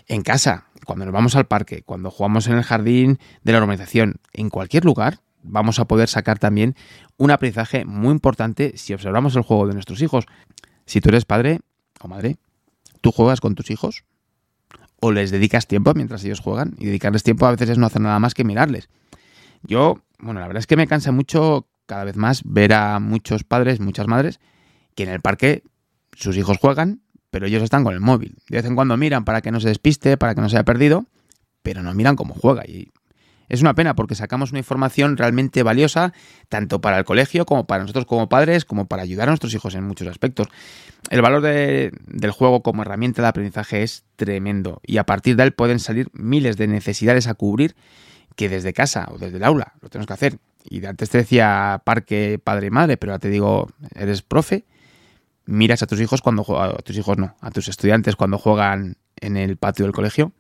En 0.08 0.22
casa, 0.22 0.66
cuando 0.86 1.06
nos 1.06 1.14
vamos 1.14 1.36
al 1.36 1.46
parque, 1.46 1.84
cuando 1.84 2.12
jugamos 2.12 2.48
en 2.48 2.56
el 2.56 2.64
jardín 2.64 3.20
de 3.44 3.52
la 3.52 3.60
organización, 3.60 4.16
en 4.34 4.50
cualquier 4.50 4.86
lugar, 4.86 5.20
vamos 5.44 5.80
a 5.80 5.86
poder 5.86 6.10
sacar 6.10 6.40
también 6.40 6.76
un 7.18 7.32
aprendizaje 7.32 7.86
muy 7.86 8.12
importante 8.12 8.74
si 8.76 8.94
observamos 8.94 9.36
el 9.36 9.44
juego 9.44 9.68
de 9.68 9.74
nuestros 9.74 10.02
hijos. 10.02 10.26
Si 10.86 11.02
tú 11.02 11.10
eres 11.10 11.26
padre, 11.26 11.60
o 12.02 12.08
madre, 12.08 12.38
¿tú 13.02 13.12
juegas 13.12 13.42
con 13.42 13.56
tus 13.56 13.70
hijos? 13.72 14.04
¿O 15.02 15.12
les 15.12 15.32
dedicas 15.32 15.68
tiempo 15.68 15.94
mientras 15.96 16.24
ellos 16.24 16.40
juegan? 16.40 16.76
Y 16.78 16.86
dedicarles 16.86 17.24
tiempo 17.24 17.46
a 17.46 17.52
veces 17.52 17.70
es 17.70 17.78
no 17.78 17.86
hacer 17.86 18.02
nada 18.02 18.20
más 18.20 18.34
que 18.34 18.44
mirarles. 18.44 18.90
Yo, 19.64 20.02
bueno, 20.20 20.40
la 20.40 20.48
verdad 20.48 20.60
es 20.60 20.68
que 20.68 20.78
me 20.78 20.88
cansa 20.88 21.12
mucho 21.12 21.68
cada 21.86 22.04
vez 22.04 22.16
más 22.16 22.42
ver 22.46 22.74
a 22.74 23.00
muchos 23.00 23.44
padres, 23.44 23.80
muchas 23.80 24.08
madres, 24.08 24.40
que 24.96 25.04
en 25.04 25.10
el 25.10 25.22
parque 25.22 25.64
sus 26.14 26.38
hijos 26.38 26.58
juegan, 26.58 27.02
pero 27.32 27.48
ellos 27.48 27.64
están 27.64 27.84
con 27.84 27.94
el 27.94 28.00
móvil. 28.00 28.38
De 28.50 28.58
vez 28.58 28.66
en 28.66 28.76
cuando 28.76 28.98
miran 28.98 29.26
para 29.26 29.42
que 29.42 29.52
no 29.52 29.60
se 29.60 29.70
despiste, 29.70 30.18
para 30.18 30.36
que 30.36 30.42
no 30.42 30.50
se 30.50 30.58
haya 30.58 30.66
perdido, 30.66 31.06
pero 31.64 31.82
no 31.84 31.94
miran 31.94 32.16
cómo 32.16 32.34
juega. 32.34 32.66
Y 32.66 32.92
es 33.50 33.62
una 33.62 33.74
pena 33.74 33.96
porque 33.96 34.16
sacamos 34.16 34.52
una 34.52 34.60
información 34.60 35.18
realmente 35.18 35.64
valiosa, 35.64 36.14
tanto 36.48 36.80
para 36.80 36.98
el 37.00 37.04
colegio 37.04 37.46
como 37.46 37.66
para 37.66 37.82
nosotros 37.82 38.06
como 38.06 38.30
padres, 38.30 38.64
como 38.64 38.86
para 38.86 39.02
ayudar 39.02 39.28
a 39.28 39.32
nuestros 39.32 39.54
hijos 39.54 39.76
en 39.76 39.84
muchos 39.84 40.08
aspectos. 40.08 40.48
El 41.10 41.22
valor 41.22 41.42
del 41.42 42.32
juego 42.32 42.62
como 42.62 42.84
herramienta 42.84 43.22
de 43.22 43.28
aprendizaje 43.28 43.84
es 43.84 44.06
tremendo 44.16 44.80
y 44.86 44.98
a 44.98 45.06
partir 45.06 45.36
de 45.36 45.44
él 45.44 45.52
pueden 45.52 45.80
salir 45.80 46.10
miles 46.14 46.58
de 46.58 46.68
necesidades 46.68 47.28
a 47.28 47.34
cubrir 47.34 47.76
que 48.36 48.48
desde 48.48 48.72
casa 48.72 49.10
o 49.12 49.18
desde 49.18 49.38
el 49.38 49.44
aula 49.44 49.74
lo 49.82 49.90
tenemos 49.90 50.08
que 50.08 50.14
hacer. 50.14 50.40
Y 50.64 50.86
antes 50.86 51.10
te 51.10 51.18
decía 51.18 51.82
parque, 51.84 52.40
padre 52.42 52.70
madre, 52.70 52.98
pero 52.98 53.14
ahora 53.14 53.20
te 53.20 53.30
digo, 53.30 53.70
eres 53.96 54.22
profe, 54.22 54.66
miras 55.46 55.82
a 55.82 55.88
tus 55.88 56.00
hijos 56.00 56.22
cuando 56.22 56.46
a 56.62 56.78
tus 56.78 56.96
hijos 56.96 57.18
no, 57.18 57.36
a 57.42 57.50
tus 57.50 57.68
estudiantes 57.68 58.16
cuando 58.16 58.38
juegan 58.38 58.98
en 59.16 59.38
el 59.38 59.58
patio 59.58 59.86
del 59.86 59.94
colegio. 59.94 60.32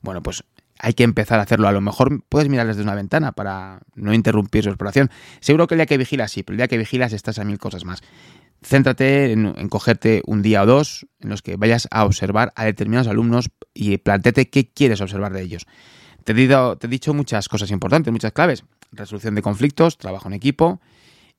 Bueno, 0.00 0.22
pues 0.22 0.44
hay 0.84 0.92
que 0.92 1.02
empezar 1.02 1.38
a 1.40 1.44
hacerlo. 1.44 1.66
A 1.66 1.72
lo 1.72 1.80
mejor 1.80 2.22
puedes 2.28 2.50
mirar 2.50 2.66
desde 2.66 2.82
una 2.82 2.94
ventana 2.94 3.32
para 3.32 3.80
no 3.94 4.12
interrumpir 4.12 4.64
su 4.64 4.68
exploración. 4.68 5.10
Seguro 5.40 5.66
que 5.66 5.74
el 5.74 5.78
día 5.78 5.86
que 5.86 5.96
vigilas 5.96 6.30
sí, 6.30 6.42
pero 6.42 6.54
el 6.54 6.58
día 6.58 6.68
que 6.68 6.76
vigilas 6.76 7.14
estás 7.14 7.38
a 7.38 7.44
mil 7.44 7.58
cosas 7.58 7.86
más. 7.86 8.02
Céntrate 8.62 9.32
en, 9.32 9.68
cogerte 9.70 10.22
un 10.26 10.42
día 10.42 10.62
o 10.62 10.66
dos 10.66 11.06
en 11.20 11.30
los 11.30 11.40
que 11.40 11.56
vayas 11.56 11.88
a 11.90 12.04
observar 12.04 12.52
a 12.54 12.66
determinados 12.66 13.08
alumnos 13.08 13.48
y 13.72 13.96
plantete 13.96 14.50
qué 14.50 14.68
quieres 14.68 15.00
observar 15.00 15.32
de 15.32 15.40
ellos. 15.40 15.66
Te 16.24 16.32
he, 16.32 16.48
te 16.48 16.86
he 16.86 16.90
dicho 16.90 17.14
muchas 17.14 17.48
cosas 17.48 17.70
importantes, 17.70 18.12
muchas 18.12 18.32
claves. 18.32 18.64
Resolución 18.92 19.34
de 19.34 19.40
conflictos, 19.42 19.96
trabajo 19.96 20.28
en 20.28 20.34
equipo, 20.34 20.80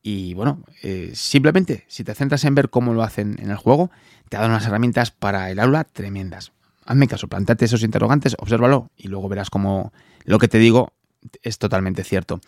y 0.02 0.34
bueno, 0.34 0.64
eh, 0.82 1.12
simplemente 1.14 1.86
si 1.88 2.04
te 2.04 2.16
centras 2.16 2.44
en 2.46 2.56
ver 2.56 2.72
cómo 2.72 2.94
lo 2.94 3.04
hacen 3.04 3.38
en 3.40 3.52
el 3.52 3.58
juego, 3.58 3.92
te 4.28 4.38
dan 4.38 4.50
unas 4.50 4.66
herramientas 4.66 5.12
para 5.12 5.52
el 5.52 5.60
aula 5.60 5.84
tremendas 5.84 6.52
hazme 6.86 7.08
caso, 7.08 7.28
plantate 7.28 7.66
esos 7.66 7.84
interrogantes, 7.84 8.36
obsérvalo 8.40 8.92
y 8.96 9.08
luego 9.08 9.28
verás 9.28 9.50
cómo 9.50 9.92
lo 10.24 10.40
que 10.40 10.48
te 10.48 10.60
digo 10.60 10.94
es 11.42 11.58
totalmente 11.58 12.04
cierto. 12.04 12.40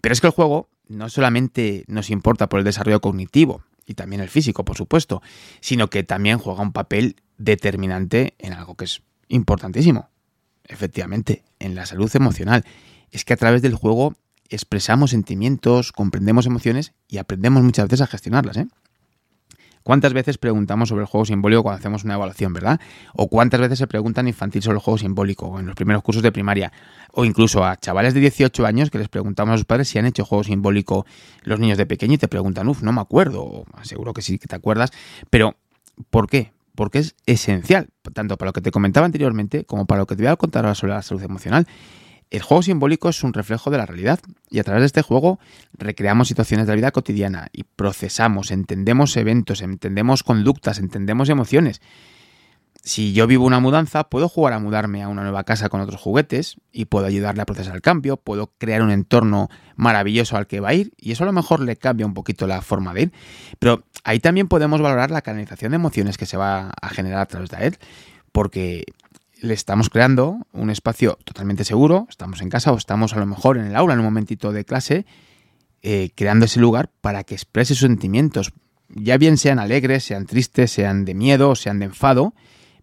Pero 0.00 0.12
es 0.12 0.20
que 0.20 0.28
el 0.28 0.32
juego 0.32 0.68
no 0.88 1.08
solamente 1.08 1.84
nos 1.88 2.10
importa 2.10 2.48
por 2.48 2.58
el 2.60 2.64
desarrollo 2.64 3.00
cognitivo 3.00 3.62
y 3.86 3.94
también 3.94 4.20
el 4.20 4.28
físico, 4.28 4.64
por 4.64 4.76
supuesto, 4.76 5.22
sino 5.60 5.88
que 5.88 6.04
también 6.04 6.38
juega 6.38 6.62
un 6.62 6.72
papel 6.72 7.16
determinante 7.38 8.34
en 8.38 8.52
algo 8.52 8.76
que 8.76 8.84
es 8.84 9.02
importantísimo, 9.28 10.10
efectivamente, 10.64 11.42
en 11.58 11.74
la 11.74 11.86
salud 11.86 12.10
emocional. 12.14 12.64
Es 13.10 13.24
que 13.24 13.32
a 13.32 13.36
través 13.36 13.62
del 13.62 13.74
juego 13.74 14.14
expresamos 14.48 15.10
sentimientos, 15.10 15.92
comprendemos 15.92 16.46
emociones 16.46 16.92
y 17.08 17.18
aprendemos 17.18 17.62
muchas 17.62 17.86
veces 17.86 18.02
a 18.02 18.06
gestionarlas. 18.06 18.56
¿eh? 18.56 18.66
¿Cuántas 19.82 20.12
veces 20.12 20.38
preguntamos 20.38 20.88
sobre 20.88 21.02
el 21.02 21.06
juego 21.06 21.24
simbólico 21.24 21.62
cuando 21.62 21.78
hacemos 21.78 22.04
una 22.04 22.14
evaluación, 22.14 22.52
verdad? 22.52 22.80
O 23.14 23.28
cuántas 23.28 23.60
veces 23.60 23.78
se 23.78 23.86
preguntan 23.86 24.28
infantil 24.28 24.62
sobre 24.62 24.76
el 24.76 24.82
juego 24.82 24.98
simbólico 24.98 25.58
en 25.58 25.66
los 25.66 25.74
primeros 25.74 26.02
cursos 26.02 26.22
de 26.22 26.32
primaria. 26.32 26.72
O 27.12 27.24
incluso 27.24 27.64
a 27.64 27.76
chavales 27.76 28.14
de 28.14 28.20
18 28.20 28.64
años 28.64 28.90
que 28.90 28.98
les 28.98 29.08
preguntamos 29.08 29.54
a 29.54 29.56
sus 29.56 29.64
padres 29.64 29.88
si 29.88 29.98
han 29.98 30.06
hecho 30.06 30.24
juego 30.24 30.44
simbólico 30.44 31.06
los 31.42 31.58
niños 31.58 31.78
de 31.78 31.86
pequeño 31.86 32.14
y 32.14 32.18
te 32.18 32.28
preguntan, 32.28 32.68
uff, 32.68 32.82
no 32.82 32.92
me 32.92 33.00
acuerdo. 33.00 33.64
Seguro 33.82 34.12
que 34.14 34.22
sí 34.22 34.38
que 34.38 34.46
te 34.46 34.56
acuerdas. 34.56 34.90
Pero, 35.30 35.56
¿por 36.10 36.28
qué? 36.28 36.52
Porque 36.74 36.98
es 37.00 37.14
esencial, 37.26 37.88
tanto 38.14 38.36
para 38.38 38.48
lo 38.48 38.52
que 38.52 38.62
te 38.62 38.70
comentaba 38.70 39.04
anteriormente 39.04 39.64
como 39.64 39.86
para 39.86 40.00
lo 40.00 40.06
que 40.06 40.16
te 40.16 40.22
voy 40.22 40.32
a 40.32 40.36
contar 40.36 40.64
ahora 40.64 40.74
sobre 40.74 40.94
la 40.94 41.02
salud 41.02 41.22
emocional. 41.22 41.66
El 42.32 42.40
juego 42.40 42.62
simbólico 42.62 43.10
es 43.10 43.22
un 43.24 43.34
reflejo 43.34 43.70
de 43.70 43.76
la 43.76 43.84
realidad 43.84 44.18
y 44.48 44.58
a 44.58 44.64
través 44.64 44.80
de 44.80 44.86
este 44.86 45.02
juego 45.02 45.38
recreamos 45.74 46.28
situaciones 46.28 46.66
de 46.66 46.72
la 46.72 46.76
vida 46.76 46.90
cotidiana 46.90 47.48
y 47.52 47.64
procesamos, 47.64 48.50
entendemos 48.50 49.18
eventos, 49.18 49.60
entendemos 49.60 50.22
conductas, 50.22 50.78
entendemos 50.78 51.28
emociones. 51.28 51.82
Si 52.82 53.12
yo 53.12 53.26
vivo 53.26 53.44
una 53.44 53.60
mudanza, 53.60 54.04
puedo 54.04 54.30
jugar 54.30 54.54
a 54.54 54.58
mudarme 54.58 55.02
a 55.02 55.08
una 55.08 55.24
nueva 55.24 55.44
casa 55.44 55.68
con 55.68 55.82
otros 55.82 56.00
juguetes 56.00 56.56
y 56.72 56.86
puedo 56.86 57.04
ayudarle 57.04 57.42
a 57.42 57.44
procesar 57.44 57.74
el 57.74 57.82
cambio, 57.82 58.16
puedo 58.16 58.50
crear 58.56 58.80
un 58.80 58.90
entorno 58.90 59.50
maravilloso 59.76 60.38
al 60.38 60.46
que 60.46 60.60
va 60.60 60.70
a 60.70 60.74
ir 60.74 60.94
y 60.96 61.12
eso 61.12 61.24
a 61.24 61.26
lo 61.26 61.34
mejor 61.34 61.60
le 61.60 61.76
cambia 61.76 62.06
un 62.06 62.14
poquito 62.14 62.46
la 62.46 62.62
forma 62.62 62.94
de 62.94 63.02
ir. 63.02 63.12
Pero 63.58 63.84
ahí 64.04 64.20
también 64.20 64.48
podemos 64.48 64.80
valorar 64.80 65.10
la 65.10 65.20
canalización 65.20 65.72
de 65.72 65.76
emociones 65.76 66.16
que 66.16 66.24
se 66.24 66.38
va 66.38 66.70
a 66.80 66.88
generar 66.88 67.20
a 67.20 67.26
través 67.26 67.50
de 67.50 67.66
él, 67.66 67.78
porque 68.32 68.86
le 69.42 69.54
estamos 69.54 69.90
creando 69.90 70.38
un 70.52 70.70
espacio 70.70 71.18
totalmente 71.24 71.64
seguro, 71.64 72.06
estamos 72.08 72.40
en 72.40 72.48
casa 72.48 72.72
o 72.72 72.76
estamos 72.76 73.12
a 73.12 73.18
lo 73.18 73.26
mejor 73.26 73.58
en 73.58 73.66
el 73.66 73.76
aula 73.76 73.94
en 73.94 74.00
un 74.00 74.06
momentito 74.06 74.52
de 74.52 74.64
clase, 74.64 75.04
eh, 75.82 76.10
creando 76.14 76.44
ese 76.44 76.60
lugar 76.60 76.90
para 77.00 77.24
que 77.24 77.34
exprese 77.34 77.74
sus 77.74 77.88
sentimientos, 77.88 78.52
ya 78.88 79.18
bien 79.18 79.36
sean 79.38 79.58
alegres, 79.58 80.04
sean 80.04 80.26
tristes, 80.26 80.70
sean 80.70 81.04
de 81.04 81.14
miedo, 81.14 81.56
sean 81.56 81.80
de 81.80 81.86
enfado, 81.86 82.34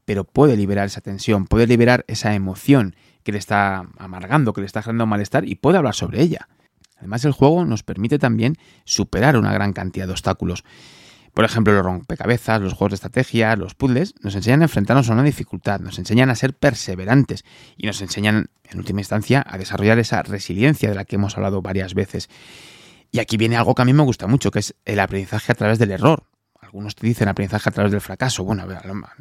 pero 0.04 0.26
puede 0.26 0.58
liberar 0.58 0.88
esa 0.88 1.00
tensión, 1.00 1.48
puede 1.48 1.66
liberar 1.66 2.04
esa 2.08 2.36
emoción 2.36 2.96
que 3.24 3.32
le 3.32 3.38
está 3.38 3.88
amargando, 3.98 4.52
que 4.52 4.62
le 4.62 4.68
está 4.68 4.82
generando 4.82 5.06
malestar 5.06 5.48
y 5.48 5.56
puede 5.56 5.78
hablar 5.78 5.96
sobre 5.96 6.22
ella. 6.22 6.50
Además 6.98 7.24
el 7.24 7.32
juego 7.32 7.64
nos 7.64 7.84
permite 7.84 8.20
también 8.20 8.58
superar 8.84 9.38
una 9.38 9.54
gran 9.54 9.72
cantidad 9.72 10.08
de 10.08 10.12
obstáculos. 10.12 10.66
Por 11.34 11.46
ejemplo, 11.46 11.74
los 11.74 11.84
rompecabezas, 11.84 12.62
los 12.62 12.74
juegos 12.74 12.92
de 12.92 12.96
estrategia, 12.96 13.56
los 13.56 13.76
puzzles, 13.76 14.14
nos 14.22 14.36
enseñan 14.36 14.62
a 14.62 14.66
enfrentarnos 14.66 15.10
a 15.10 15.14
una 15.14 15.24
dificultad, 15.24 15.80
nos 15.80 16.00
enseñan 16.00 16.30
a 16.30 16.36
ser 16.36 16.54
perseverantes 16.54 17.46
y 17.78 17.88
nos 17.88 18.02
enseñan, 18.02 18.50
en 18.64 18.80
última 18.80 19.02
instancia, 19.02 19.44
a 19.48 19.58
desarrollar 19.58 20.00
esa 20.00 20.22
resiliencia 20.24 20.90
de 20.90 20.96
la 20.96 21.06
que 21.06 21.16
hemos 21.16 21.38
hablado 21.38 21.62
varias 21.62 21.94
veces. 21.94 22.30
Y 23.12 23.20
aquí 23.20 23.38
viene 23.38 23.58
algo 23.58 23.76
que 23.76 23.82
a 23.82 23.86
mí 23.86 23.94
me 23.94 24.04
gusta 24.04 24.28
mucho, 24.28 24.52
que 24.52 24.60
es 24.60 24.76
el 24.86 25.00
aprendizaje 25.00 25.52
a 25.52 25.56
través 25.56 25.80
del 25.80 25.92
error. 25.92 26.24
Algunos 26.62 26.96
te 26.96 27.08
dicen 27.08 27.28
aprendizaje 27.28 27.70
a 27.70 27.72
través 27.72 27.92
del 27.92 28.02
fracaso. 28.02 28.44
Bueno, 28.44 28.66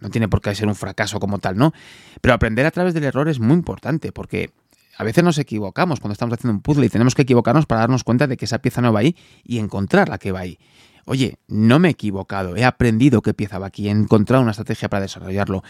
no 0.01 0.11
tiene 0.11 0.29
por 0.29 0.43
qué 0.43 0.55
ser 0.55 0.69
un 0.69 0.75
fracaso 0.75 1.19
como 1.19 1.39
tal, 1.39 1.57
¿no? 1.57 1.73
Pero 2.21 2.35
aprender 2.35 2.67
a 2.67 2.71
través 2.71 2.93
del 2.93 3.05
error 3.05 3.29
es 3.29 3.41
muy 3.41 3.55
importante 3.55 4.13
porque 4.13 4.53
a 4.99 5.05
veces 5.05 5.25
nos 5.25 5.39
equivocamos 5.39 6.01
cuando 6.01 6.13
estamos 6.13 6.35
haciendo 6.35 6.55
un 6.55 6.61
puzzle 6.61 6.85
y 6.85 6.89
tenemos 6.91 7.15
que 7.15 7.23
equivocarnos 7.23 7.67
para 7.67 7.83
darnos 7.83 8.05
cuenta 8.05 8.27
de 8.27 8.37
que 8.37 8.45
esa 8.45 8.59
pieza 8.59 8.83
no 8.83 8.93
va 8.93 9.01
ahí 9.01 9.17
y 9.45 9.59
encontrar 9.59 10.09
la 10.09 10.19
que 10.19 10.33
va 10.33 10.41
ahí. 10.41 10.59
Oye, 11.09 11.39
no 11.49 11.79
me 11.79 11.89
he 11.89 11.91
equivocado, 11.93 12.55
he 12.57 12.65
aprendido 12.65 13.23
qué 13.23 13.33
pieza 13.33 13.59
va 13.59 13.69
aquí, 13.69 13.89
he 13.89 13.91
encontrado 13.91 14.43
una 14.43 14.51
estrategia 14.51 14.91
para 14.91 15.03
desarrollarlo. 15.03 15.63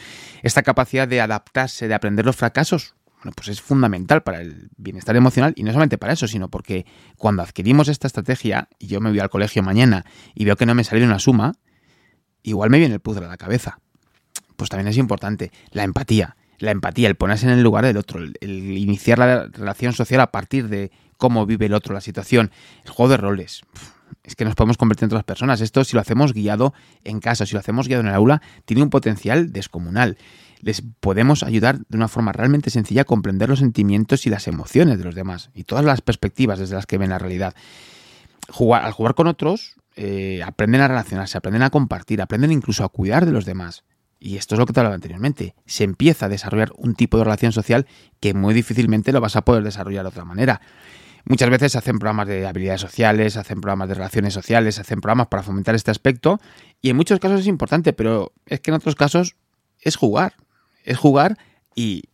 Esta 0.42 0.62
capacidad 0.62 1.06
de 1.06 1.20
adaptarse, 1.20 1.86
de 1.86 1.94
aprender 1.94 2.26
los 2.26 2.34
fracasos, 2.34 2.96
bueno, 3.18 3.32
pues 3.36 3.48
es 3.48 3.60
fundamental 3.60 4.22
para 4.22 4.40
el 4.40 4.70
bienestar 4.76 5.16
emocional 5.16 5.52
y 5.56 5.62
no 5.62 5.70
solamente 5.70 5.98
para 5.98 6.12
eso, 6.12 6.28
sino 6.28 6.48
porque 6.48 6.86
cuando 7.16 7.42
adquirimos 7.42 7.88
esta 7.88 8.06
estrategia 8.06 8.68
y 8.78 8.86
yo 8.86 9.00
me 9.00 9.10
voy 9.10 9.18
al 9.20 9.30
colegio 9.30 9.62
mañana 9.62 10.04
y 10.34 10.44
veo 10.44 10.56
que 10.56 10.66
no 10.66 10.74
me 10.74 10.84
salió 10.84 11.04
una 11.04 11.18
suma, 11.18 11.54
igual 12.42 12.70
me 12.70 12.78
viene 12.78 12.94
el 12.94 13.00
puzzle 13.00 13.26
a 13.26 13.28
la 13.28 13.36
cabeza. 13.36 13.80
Pues 14.56 14.70
también 14.70 14.88
es 14.88 14.96
importante 14.96 15.52
la 15.70 15.84
empatía. 15.84 16.36
La 16.58 16.72
empatía, 16.72 17.08
el 17.08 17.14
ponerse 17.14 17.46
en 17.46 17.52
el 17.52 17.62
lugar 17.62 17.84
del 17.84 17.96
otro, 17.96 18.18
el, 18.18 18.36
iniciar 18.42 19.18
la 19.20 19.46
relación 19.46 19.92
social 19.92 20.20
a 20.20 20.32
partir 20.32 20.68
de 20.68 20.90
cómo 21.18 21.44
vive 21.44 21.66
el 21.66 21.74
otro 21.74 21.92
la 21.92 22.00
situación, 22.00 22.50
el 22.84 22.90
juego 22.90 23.10
de 23.10 23.16
roles. 23.18 23.62
Es 24.24 24.34
que 24.34 24.44
nos 24.44 24.54
podemos 24.54 24.78
convertir 24.78 25.04
en 25.04 25.10
otras 25.10 25.24
personas. 25.24 25.60
Esto, 25.60 25.84
si 25.84 25.94
lo 25.94 26.00
hacemos 26.00 26.32
guiado 26.32 26.72
en 27.04 27.20
casa, 27.20 27.44
si 27.44 27.52
lo 27.52 27.60
hacemos 27.60 27.88
guiado 27.88 28.02
en 28.02 28.08
el 28.08 28.14
aula, 28.14 28.40
tiene 28.64 28.82
un 28.82 28.90
potencial 28.90 29.52
descomunal. 29.52 30.16
Les 30.60 30.82
podemos 31.00 31.42
ayudar 31.42 31.78
de 31.88 31.96
una 31.96 32.08
forma 32.08 32.32
realmente 32.32 32.70
sencilla 32.70 33.02
a 33.02 33.04
comprender 33.04 33.48
los 33.48 33.58
sentimientos 33.58 34.26
y 34.26 34.30
las 34.30 34.48
emociones 34.48 34.98
de 34.98 35.04
los 35.04 35.14
demás 35.14 35.50
y 35.54 35.64
todas 35.64 35.84
las 35.84 36.00
perspectivas 36.00 36.58
desde 36.58 36.74
las 36.74 36.86
que 36.86 36.98
ven 36.98 37.10
la 37.10 37.18
realidad. 37.18 37.54
Al 38.48 38.92
jugar 38.92 39.14
con 39.14 39.26
otros, 39.26 39.76
eh, 39.94 40.42
aprenden 40.44 40.80
a 40.80 40.88
relacionarse, 40.88 41.38
aprenden 41.38 41.62
a 41.62 41.70
compartir, 41.70 42.22
aprenden 42.22 42.52
incluso 42.52 42.84
a 42.84 42.88
cuidar 42.88 43.26
de 43.26 43.32
los 43.32 43.44
demás. 43.44 43.84
Y 44.20 44.36
esto 44.36 44.54
es 44.54 44.58
lo 44.58 44.66
que 44.66 44.72
te 44.72 44.80
hablaba 44.80 44.94
anteriormente. 44.94 45.54
Se 45.66 45.84
empieza 45.84 46.26
a 46.26 46.28
desarrollar 46.28 46.72
un 46.76 46.94
tipo 46.94 47.18
de 47.18 47.24
relación 47.24 47.52
social 47.52 47.86
que 48.20 48.34
muy 48.34 48.52
difícilmente 48.52 49.12
lo 49.12 49.20
vas 49.20 49.36
a 49.36 49.42
poder 49.42 49.62
desarrollar 49.62 50.04
de 50.04 50.08
otra 50.08 50.24
manera. 50.24 50.60
Muchas 51.24 51.50
veces 51.50 51.76
hacen 51.76 51.98
programas 51.98 52.28
de 52.28 52.46
habilidades 52.46 52.80
sociales, 52.80 53.36
hacen 53.36 53.60
programas 53.60 53.88
de 53.88 53.94
relaciones 53.94 54.34
sociales, 54.34 54.78
hacen 54.78 55.00
programas 55.00 55.28
para 55.28 55.42
fomentar 55.42 55.74
este 55.74 55.90
aspecto. 55.90 56.40
Y 56.80 56.90
en 56.90 56.96
muchos 56.96 57.20
casos 57.20 57.40
es 57.40 57.46
importante, 57.46 57.92
pero 57.92 58.32
es 58.46 58.60
que 58.60 58.70
en 58.70 58.76
otros 58.76 58.94
casos 58.94 59.36
es 59.80 59.96
jugar. 59.96 60.34
Es 60.84 60.96
jugar 60.96 61.36
y 61.74 62.04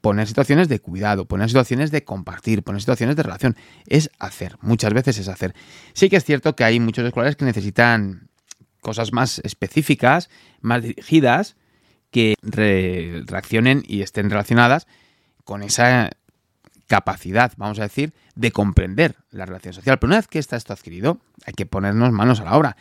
poner 0.00 0.26
situaciones 0.26 0.68
de 0.68 0.80
cuidado, 0.80 1.26
poner 1.26 1.48
situaciones 1.48 1.90
de 1.90 2.04
compartir, 2.04 2.62
poner 2.62 2.80
situaciones 2.80 3.16
de 3.16 3.22
relación. 3.22 3.56
Es 3.86 4.10
hacer, 4.18 4.56
muchas 4.60 4.92
veces 4.92 5.18
es 5.18 5.28
hacer. 5.28 5.54
Sí 5.92 6.08
que 6.08 6.16
es 6.16 6.24
cierto 6.24 6.56
que 6.56 6.64
hay 6.64 6.80
muchos 6.80 7.04
escolares 7.04 7.36
que 7.36 7.44
necesitan 7.44 8.28
cosas 8.80 9.12
más 9.12 9.40
específicas, 9.40 10.30
más 10.60 10.82
dirigidas, 10.82 11.56
que 12.10 12.34
reaccionen 12.40 13.82
y 13.86 14.02
estén 14.02 14.30
relacionadas 14.30 14.86
con 15.44 15.62
esa 15.62 16.10
capacidad, 16.86 17.52
vamos 17.56 17.78
a 17.78 17.82
decir, 17.82 18.14
de 18.34 18.52
comprender 18.52 19.16
la 19.30 19.46
relación 19.46 19.74
social. 19.74 19.98
Pero 19.98 20.08
una 20.08 20.16
vez 20.16 20.28
que 20.28 20.38
está 20.38 20.56
esto 20.56 20.72
adquirido, 20.72 21.18
hay 21.44 21.54
que 21.54 21.66
ponernos 21.66 22.12
manos 22.12 22.40
a 22.40 22.44
la 22.44 22.56
obra. 22.56 22.76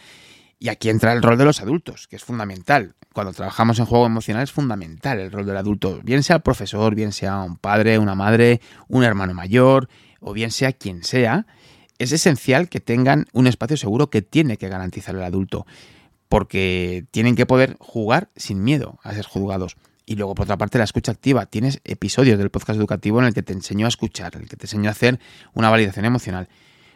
Y 0.59 0.69
aquí 0.69 0.89
entra 0.89 1.13
el 1.13 1.21
rol 1.21 1.37
de 1.37 1.45
los 1.45 1.61
adultos, 1.61 2.07
que 2.07 2.15
es 2.15 2.23
fundamental. 2.23 2.95
Cuando 3.13 3.33
trabajamos 3.33 3.79
en 3.79 3.85
juego 3.85 4.05
emocional 4.05 4.43
es 4.43 4.51
fundamental 4.51 5.19
el 5.19 5.31
rol 5.31 5.45
del 5.45 5.57
adulto, 5.57 5.99
bien 6.03 6.23
sea 6.23 6.37
el 6.37 6.41
profesor, 6.41 6.95
bien 6.95 7.11
sea 7.11 7.39
un 7.39 7.57
padre, 7.57 7.99
una 7.99 8.15
madre, 8.15 8.61
un 8.87 9.03
hermano 9.03 9.33
mayor, 9.33 9.89
o 10.19 10.33
bien 10.33 10.51
sea 10.51 10.73
quien 10.73 11.03
sea, 11.03 11.45
es 11.97 12.11
esencial 12.11 12.67
que 12.69 12.79
tengan 12.79 13.27
un 13.31 13.47
espacio 13.47 13.77
seguro 13.77 14.09
que 14.09 14.21
tiene 14.21 14.57
que 14.57 14.67
garantizar 14.67 15.15
el 15.15 15.23
adulto, 15.23 15.65
porque 16.27 17.05
tienen 17.11 17.35
que 17.35 17.45
poder 17.45 17.77
jugar 17.79 18.29
sin 18.35 18.63
miedo 18.63 18.99
a 19.03 19.13
ser 19.13 19.25
juzgados. 19.25 19.77
Y 20.05 20.15
luego, 20.15 20.35
por 20.35 20.43
otra 20.43 20.57
parte, 20.57 20.77
la 20.77 20.83
escucha 20.83 21.11
activa. 21.11 21.47
Tienes 21.47 21.81
episodios 21.83 22.37
del 22.37 22.51
podcast 22.51 22.77
educativo 22.77 23.19
en 23.19 23.25
el 23.25 23.33
que 23.33 23.41
te 23.41 23.53
enseño 23.53 23.87
a 23.87 23.89
escuchar, 23.89 24.35
en 24.35 24.43
el 24.43 24.49
que 24.49 24.55
te 24.55 24.65
enseño 24.65 24.89
a 24.89 24.91
hacer 24.91 25.19
una 25.53 25.69
validación 25.69 26.05
emocional. 26.05 26.47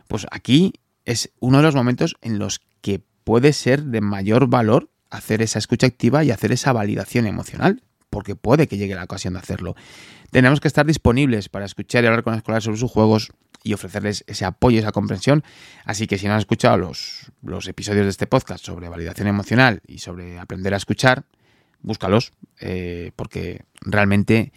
Pues 0.08 0.28
aquí 0.32 0.74
es 1.06 1.32
uno 1.40 1.58
de 1.58 1.64
los 1.64 1.76
momentos 1.76 2.18
en 2.22 2.38
los 2.38 2.62
que 2.82 3.02
puede 3.24 3.54
ser 3.54 3.84
de 3.84 4.02
mayor 4.02 4.48
valor 4.48 4.90
hacer 5.10 5.42
esa 5.42 5.60
escucha 5.60 5.88
activa 5.88 6.24
y 6.24 6.32
hacer 6.32 6.52
esa 6.52 6.72
validación 6.72 7.26
emocional, 7.26 7.82
porque 8.12 8.36
puede 8.36 8.68
que 8.68 8.78
llegue 8.78 8.94
la 8.94 9.04
ocasión 9.04 9.34
de 9.34 9.40
hacerlo. 9.40 9.76
Tenemos 10.30 10.60
que 10.60 10.68
estar 10.68 10.86
disponibles 10.86 11.50
para 11.50 11.66
escuchar 11.66 12.04
y 12.04 12.08
hablar 12.08 12.24
con 12.24 12.36
escolares 12.36 12.64
sobre 12.64 12.78
sus 12.78 12.92
juegos 12.92 13.32
y 13.64 13.74
ofrecerles 13.74 14.24
ese 14.28 14.46
apoyo, 14.46 14.80
esa 14.80 14.92
comprensión. 14.92 15.44
Así 15.84 16.06
que 16.06 16.18
si 16.20 16.28
no 16.28 16.34
han 16.34 16.40
escuchado 16.40 16.78
los, 16.78 17.32
los 17.42 17.68
episodios 17.68 18.06
de 18.06 18.12
este 18.12 18.28
podcast 18.28 18.64
sobre 18.64 18.88
validación 18.88 19.28
emocional 19.28 19.82
y 19.88 19.98
sobre 19.98 20.40
aprender 20.40 20.74
a 20.76 20.78
escuchar, 20.78 21.26
búscalos, 21.82 22.34
eh, 22.60 23.12
porque 23.16 23.64
realmente, 23.82 24.52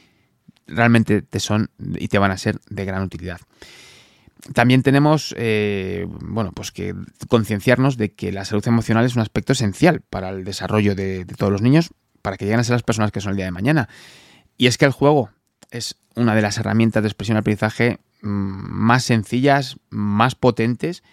realmente 0.66 1.22
te 1.22 1.40
son 1.40 1.70
y 1.78 2.08
te 2.08 2.18
van 2.18 2.30
a 2.30 2.38
ser 2.38 2.60
de 2.68 2.84
gran 2.84 3.02
utilidad. 3.02 3.40
También 4.54 4.82
tenemos, 4.82 5.34
eh, 5.38 6.06
bueno, 6.08 6.50
pues 6.52 6.72
que 6.72 6.94
concienciarnos 7.28 7.96
de 7.96 8.12
que 8.12 8.32
la 8.32 8.44
salud 8.44 8.66
emocional 8.66 9.04
es 9.04 9.14
un 9.14 9.22
aspecto 9.22 9.52
esencial 9.52 10.00
para 10.00 10.30
el 10.30 10.44
desarrollo 10.44 10.96
de, 10.96 11.24
todos 11.24 11.52
los 11.52 11.62
niños, 11.62 11.90
para 12.22 12.36
que 12.36 12.44
lleguen 12.44 12.58
a 12.58 12.64
ser 12.64 12.72
las 12.72 12.82
personas 12.82 13.12
que 13.12 13.20
son 13.20 13.30
el 13.30 13.36
día 13.36 13.44
de 13.44 13.52
mañana. 13.52 13.88
Y 14.58 14.66
es 14.66 14.78
que 14.78 14.84
el 14.84 14.90
juego 14.90 15.30
es 15.70 15.96
una 16.16 16.34
de 16.34 16.42
las 16.42 16.58
herramientas 16.58 17.02
de 17.02 17.08
expresión 17.08 17.36
y 17.36 17.38
aprendizaje 17.38 18.00
mm, 18.22 18.28
más 18.28 19.04
sencillas, 19.04 19.76
más 19.90 20.34
potentes 20.34 21.04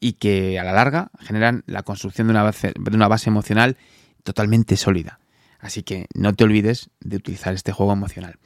y 0.00 0.14
que 0.14 0.58
a 0.58 0.64
la 0.64 0.72
larga 0.72 1.10
generan 1.20 1.64
la 1.66 1.82
construcción 1.82 2.28
de 2.28 2.30
una 2.32 2.42
base, 2.42 2.72
de 2.74 2.96
una 2.96 3.08
base 3.08 3.28
emocional 3.28 3.76
totalmente 4.22 4.76
sólida. 4.76 5.18
Así 5.58 5.82
que 5.82 6.06
no 6.14 6.34
te 6.34 6.44
olvides 6.44 6.90
de 7.00 7.16
utilizar 7.16 7.54
este 7.54 7.72
juego 7.72 7.92
emocional. 7.92 8.36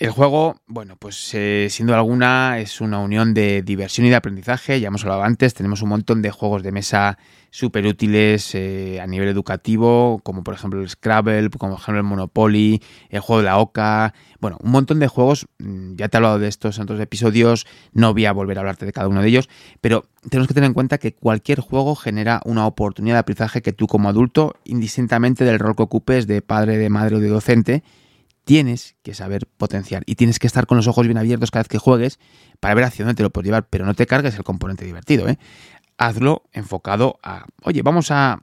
El 0.00 0.12
juego, 0.12 0.56
bueno, 0.66 0.96
pues 0.96 1.34
eh, 1.34 1.66
siendo 1.68 1.94
alguna 1.94 2.58
es 2.58 2.80
una 2.80 3.00
unión 3.00 3.34
de 3.34 3.60
diversión 3.60 4.06
y 4.06 4.08
de 4.08 4.16
aprendizaje, 4.16 4.80
ya 4.80 4.88
hemos 4.88 5.02
hablado 5.04 5.24
antes, 5.24 5.52
tenemos 5.52 5.82
un 5.82 5.90
montón 5.90 6.22
de 6.22 6.30
juegos 6.30 6.62
de 6.62 6.72
mesa 6.72 7.18
súper 7.50 7.84
útiles 7.84 8.54
eh, 8.54 8.98
a 8.98 9.06
nivel 9.06 9.28
educativo, 9.28 10.22
como 10.24 10.42
por 10.42 10.54
ejemplo 10.54 10.80
el 10.80 10.88
Scrabble, 10.88 11.50
como 11.50 11.74
por 11.74 11.82
ejemplo 11.82 11.98
el 11.98 12.06
Monopoly, 12.06 12.80
el 13.10 13.20
juego 13.20 13.40
de 13.42 13.44
la 13.44 13.58
Oca, 13.58 14.14
bueno, 14.40 14.56
un 14.62 14.70
montón 14.70 15.00
de 15.00 15.06
juegos, 15.06 15.46
mm, 15.58 15.96
ya 15.96 16.08
te 16.08 16.16
he 16.16 16.18
hablado 16.18 16.38
de 16.38 16.48
estos 16.48 16.78
en 16.78 16.84
otros 16.84 16.98
episodios, 16.98 17.66
no 17.92 18.14
voy 18.14 18.24
a 18.24 18.32
volver 18.32 18.56
a 18.56 18.60
hablarte 18.62 18.86
de 18.86 18.94
cada 18.94 19.06
uno 19.06 19.20
de 19.20 19.28
ellos, 19.28 19.50
pero 19.82 20.06
tenemos 20.30 20.48
que 20.48 20.54
tener 20.54 20.68
en 20.68 20.74
cuenta 20.74 20.96
que 20.96 21.12
cualquier 21.12 21.60
juego 21.60 21.94
genera 21.94 22.40
una 22.46 22.66
oportunidad 22.66 23.16
de 23.16 23.20
aprendizaje 23.20 23.60
que 23.60 23.74
tú 23.74 23.86
como 23.86 24.08
adulto, 24.08 24.54
indistintamente 24.64 25.44
del 25.44 25.58
rol 25.58 25.76
que 25.76 25.82
ocupes 25.82 26.26
de 26.26 26.40
padre, 26.40 26.78
de 26.78 26.88
madre 26.88 27.16
o 27.16 27.20
de 27.20 27.28
docente, 27.28 27.82
tienes 28.44 28.96
que 29.02 29.14
saber 29.14 29.46
potenciar 29.46 30.02
y 30.06 30.14
tienes 30.14 30.38
que 30.38 30.46
estar 30.46 30.66
con 30.66 30.76
los 30.76 30.86
ojos 30.86 31.06
bien 31.06 31.18
abiertos 31.18 31.50
cada 31.50 31.62
vez 31.62 31.68
que 31.68 31.78
juegues 31.78 32.18
para 32.58 32.74
ver 32.74 32.84
hacia 32.84 33.04
dónde 33.04 33.16
te 33.16 33.22
lo 33.22 33.30
puedes 33.30 33.46
llevar, 33.46 33.66
pero 33.68 33.86
no 33.86 33.94
te 33.94 34.06
cargues 34.06 34.36
el 34.36 34.44
componente 34.44 34.84
divertido. 34.84 35.28
¿eh? 35.28 35.38
Hazlo 35.98 36.44
enfocado 36.52 37.18
a, 37.22 37.46
oye, 37.62 37.82
vamos 37.82 38.10
a 38.10 38.42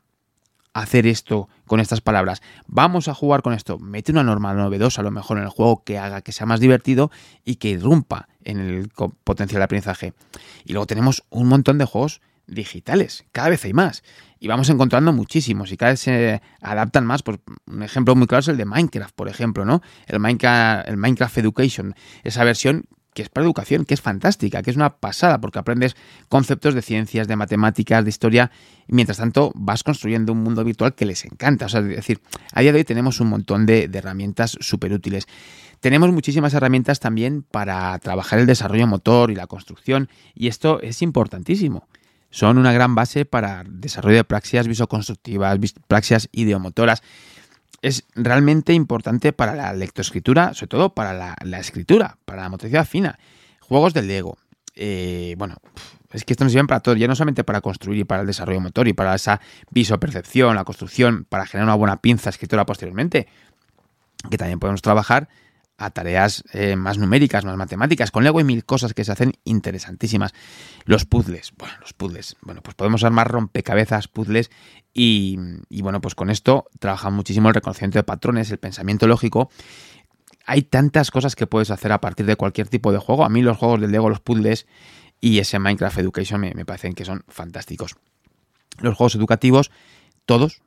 hacer 0.74 1.08
esto 1.08 1.50
con 1.66 1.80
estas 1.80 2.02
palabras, 2.02 2.42
vamos 2.68 3.08
a 3.08 3.16
jugar 3.16 3.42
con 3.42 3.54
esto, 3.54 3.80
mete 3.80 4.12
una 4.12 4.24
norma 4.24 4.54
novedosa 4.54 5.02
a 5.02 5.04
lo 5.04 5.12
mejor 5.12 5.38
en 5.38 5.44
el 5.44 5.50
juego 5.50 5.84
que 5.84 5.98
haga 5.98 6.22
que 6.22 6.32
sea 6.32 6.46
más 6.46 6.60
divertido 6.60 7.10
y 7.44 7.56
que 7.56 7.70
irrumpa 7.70 8.28
en 8.44 8.60
el 8.60 8.90
potencial 9.24 9.60
de 9.60 9.64
aprendizaje. 9.64 10.14
Y 10.66 10.74
luego 10.74 10.86
tenemos 10.86 11.24
un 11.30 11.48
montón 11.48 11.80
de 11.80 11.86
juegos 11.86 12.22
digitales, 12.48 13.26
cada 13.32 13.50
vez 13.50 13.64
hay 13.66 13.74
más 13.74 14.04
y 14.40 14.48
vamos 14.48 14.70
encontrando 14.70 15.14
muchísimos 15.14 15.72
y 15.72 15.78
cada 15.78 15.92
vez 15.92 16.00
se 16.00 16.42
adaptan 16.62 17.06
más. 17.06 17.24
Pues 17.24 17.40
un 17.66 17.84
ejemplo 17.84 18.16
muy 18.16 18.28
claro 18.28 18.42
es 18.42 18.48
el 18.48 18.58
de 18.58 18.66
Minecraft, 18.66 19.16
por 19.16 19.28
ejemplo, 19.28 19.66
¿no? 19.66 19.82
El 20.06 20.20
Minecraft, 20.20 20.88
el 20.88 20.98
Minecraft 20.98 21.38
Education, 21.38 21.96
esa 22.24 22.44
versión 22.44 22.86
que 23.14 23.24
es 23.24 23.30
para 23.30 23.46
educación, 23.46 23.84
que 23.84 23.96
es 23.96 24.02
fantástica, 24.02 24.62
que 24.62 24.70
es 24.70 24.76
una 24.76 24.98
pasada, 24.98 25.42
porque 25.42 25.58
aprendes 25.58 25.96
conceptos 26.30 26.76
de 26.76 26.84
ciencias, 26.84 27.28
de 27.28 27.36
matemáticas, 27.36 28.04
de 28.04 28.12
historia, 28.12 28.52
y 28.88 28.94
mientras 28.94 29.18
tanto 29.18 29.52
vas 29.56 29.84
construyendo 29.84 30.34
un 30.34 30.44
mundo 30.44 30.64
virtual 30.64 30.94
que 30.94 31.08
les 31.08 31.26
encanta. 31.26 31.66
O 31.66 31.70
sea, 31.70 31.80
es 31.80 31.88
decir, 31.88 32.22
a 32.54 32.62
día 32.62 32.72
de 32.72 32.78
hoy 32.78 32.84
tenemos 32.84 33.20
un 33.20 33.30
montón 33.30 33.66
de, 33.66 33.88
de 33.88 33.98
herramientas 33.98 34.56
súper 34.62 34.94
útiles. 34.94 35.26
Tenemos 35.80 36.12
muchísimas 36.12 36.54
herramientas 36.54 37.00
también 37.00 37.42
para 37.42 37.98
trabajar 37.98 38.38
el 38.38 38.46
desarrollo 38.46 38.86
motor 38.86 39.32
y 39.32 39.36
la 39.36 39.48
construcción, 39.48 40.10
y 40.36 40.48
esto 40.48 40.80
es 40.82 41.02
importantísimo 41.02 41.88
son 42.38 42.60
una 42.60 42.72
gran 42.72 42.94
base 42.94 43.26
para 43.26 43.64
desarrollo 43.68 44.18
de 44.18 44.24
praxias 44.24 44.68
visoconstructivas, 44.68 45.58
praxias 45.88 46.30
ideomotoras. 46.32 47.02
Es 47.82 48.04
realmente 48.14 48.74
importante 48.74 49.34
para 49.34 49.56
la 49.56 49.74
lectoescritura, 49.74 50.54
sobre 50.54 50.68
todo 50.68 50.94
para 50.94 51.14
la, 51.14 51.60
escritura, 51.60 52.20
para 52.26 52.44
la 52.44 52.50
motricidad 52.50 52.86
fina. 52.86 53.18
Juegos 53.62 53.96
del 53.96 54.08
Lego. 54.08 54.38
Eh, 54.76 55.34
bueno, 55.40 55.56
Es 56.12 56.26
que 56.26 56.34
esto 56.34 56.44
nos 56.44 56.54
sirve 56.54 56.68
para 56.68 56.82
todo, 56.82 56.96
ya 56.96 57.08
no 57.08 57.16
solamente 57.16 57.44
para 57.44 57.60
construir 57.60 58.02
y 58.02 58.04
para 58.04 58.22
el 58.22 58.28
desarrollo 58.28 58.62
motor 58.62 58.88
y 58.88 58.94
para 58.94 59.16
esa 59.16 59.42
visopercepción, 59.72 60.56
la 60.56 60.64
construcción, 60.64 61.26
para 61.28 61.48
generar 61.48 61.66
una 61.66 61.76
buena 61.76 62.02
pinza 62.02 62.30
escritora 62.30 62.68
posteriormente, 62.68 63.28
que 64.30 64.38
también 64.38 64.60
podemos 64.60 64.84
trabajar 64.84 65.28
a 65.78 65.92
tareas 65.92 66.44
eh, 66.54 66.76
más 66.76 66.98
numéricas, 66.98 67.46
más 67.46 67.56
matemáticas. 67.56 68.12
Con 68.12 68.24
Lego 68.24 68.40
hay 68.40 68.44
mil 68.44 68.66
cosas 68.66 68.94
que 68.94 69.04
se 69.04 69.12
hacen 69.12 69.34
interesantísimas. 69.44 70.34
Los 70.86 71.06
puzzles, 71.06 71.54
bueno, 71.58 71.76
los 71.82 71.94
puzzles, 71.94 72.36
bueno, 72.42 72.62
pues 72.62 72.76
podemos 72.76 73.04
armar 73.04 73.30
rompecabezas, 73.30 74.08
puzzles 74.08 74.50
y, 74.94 75.38
bueno, 75.82 76.02
pues 76.02 76.16
con 76.16 76.32
esto 76.32 76.66
trabaja 76.80 77.12
muchísimo 77.12 77.50
el 77.50 77.56
reconocimiento 77.56 78.00
de 78.00 78.04
patrones, 78.04 78.50
el 78.50 78.58
pensamiento 78.58 79.06
lógico. 79.08 79.52
Hay 80.48 80.64
tantas 80.64 81.12
cosas 81.12 81.36
que 81.36 81.46
puedes 81.46 81.70
hacer 81.70 81.92
a 81.92 82.02
partir 82.02 82.26
de 82.26 82.36
cualquier 82.36 82.68
tipo 82.68 82.92
de 82.92 82.98
juego. 82.98 83.24
A 83.24 83.30
mí 83.30 83.44
los 83.44 83.58
juegos 83.58 83.80
del 83.80 83.92
Lego, 83.92 84.10
los 84.10 84.20
puzzles 84.20 84.66
y 85.22 85.38
ese 85.40 85.60
Minecraft 85.60 86.00
Education 86.00 86.42
me 86.42 86.66
parecen 86.66 86.94
que 86.94 87.06
son 87.06 87.24
fantásticos. 87.28 87.96
Los 88.80 88.96
juegos 88.96 89.16
educativos, 89.16 89.72
todos, 90.26 90.62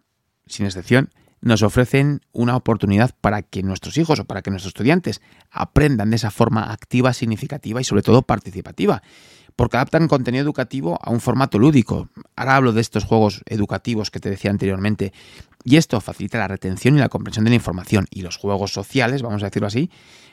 sin 0.47 0.67
excepción, 0.67 1.11
nos 1.41 1.63
ofrecen 1.63 2.21
una 2.33 2.57
oportunidad 2.57 3.15
para 3.21 3.43
que 3.43 3.63
nuestros 3.63 3.97
hijos 3.97 4.21
o 4.21 4.25
para 4.25 4.43
que 4.43 4.51
nuestros 4.51 4.71
estudiantes 4.71 5.21
aprendan 5.51 6.11
de 6.11 6.17
esa 6.17 6.31
forma 6.31 6.73
activa, 6.73 7.13
significativa 7.13 7.81
y 7.81 7.85
sobre 7.85 8.03
todo 8.03 8.23
participativa, 8.23 9.03
porque 9.57 9.77
adaptan 9.77 10.09
contenido 10.09 10.43
educativo 10.43 10.99
a 11.03 11.11
un 11.11 11.21
formato 11.21 11.59
lúdico. 11.59 12.09
Ahora 12.37 12.57
hablo 12.57 12.73
de 12.73 12.81
estos 12.81 13.05
juegos 13.05 13.43
educativos 13.47 14.11
que 14.11 14.21
te 14.21 14.31
decía 14.31 14.51
anteriormente, 14.51 15.13
y 15.65 15.77
esto 15.77 16.01
facilita 16.01 16.39
la 16.39 16.49
retención 16.49 16.97
y 16.97 17.01
la 17.01 17.09
comprensión 17.09 17.45
de 17.45 17.51
la 17.51 17.57
información. 17.57 18.07
Y 18.11 18.23
los 18.23 18.37
juegos 18.39 18.73
sociales, 18.73 19.23
vamos 19.23 19.43
a 19.43 19.47
decirlo 19.47 19.67
así, 19.69 19.91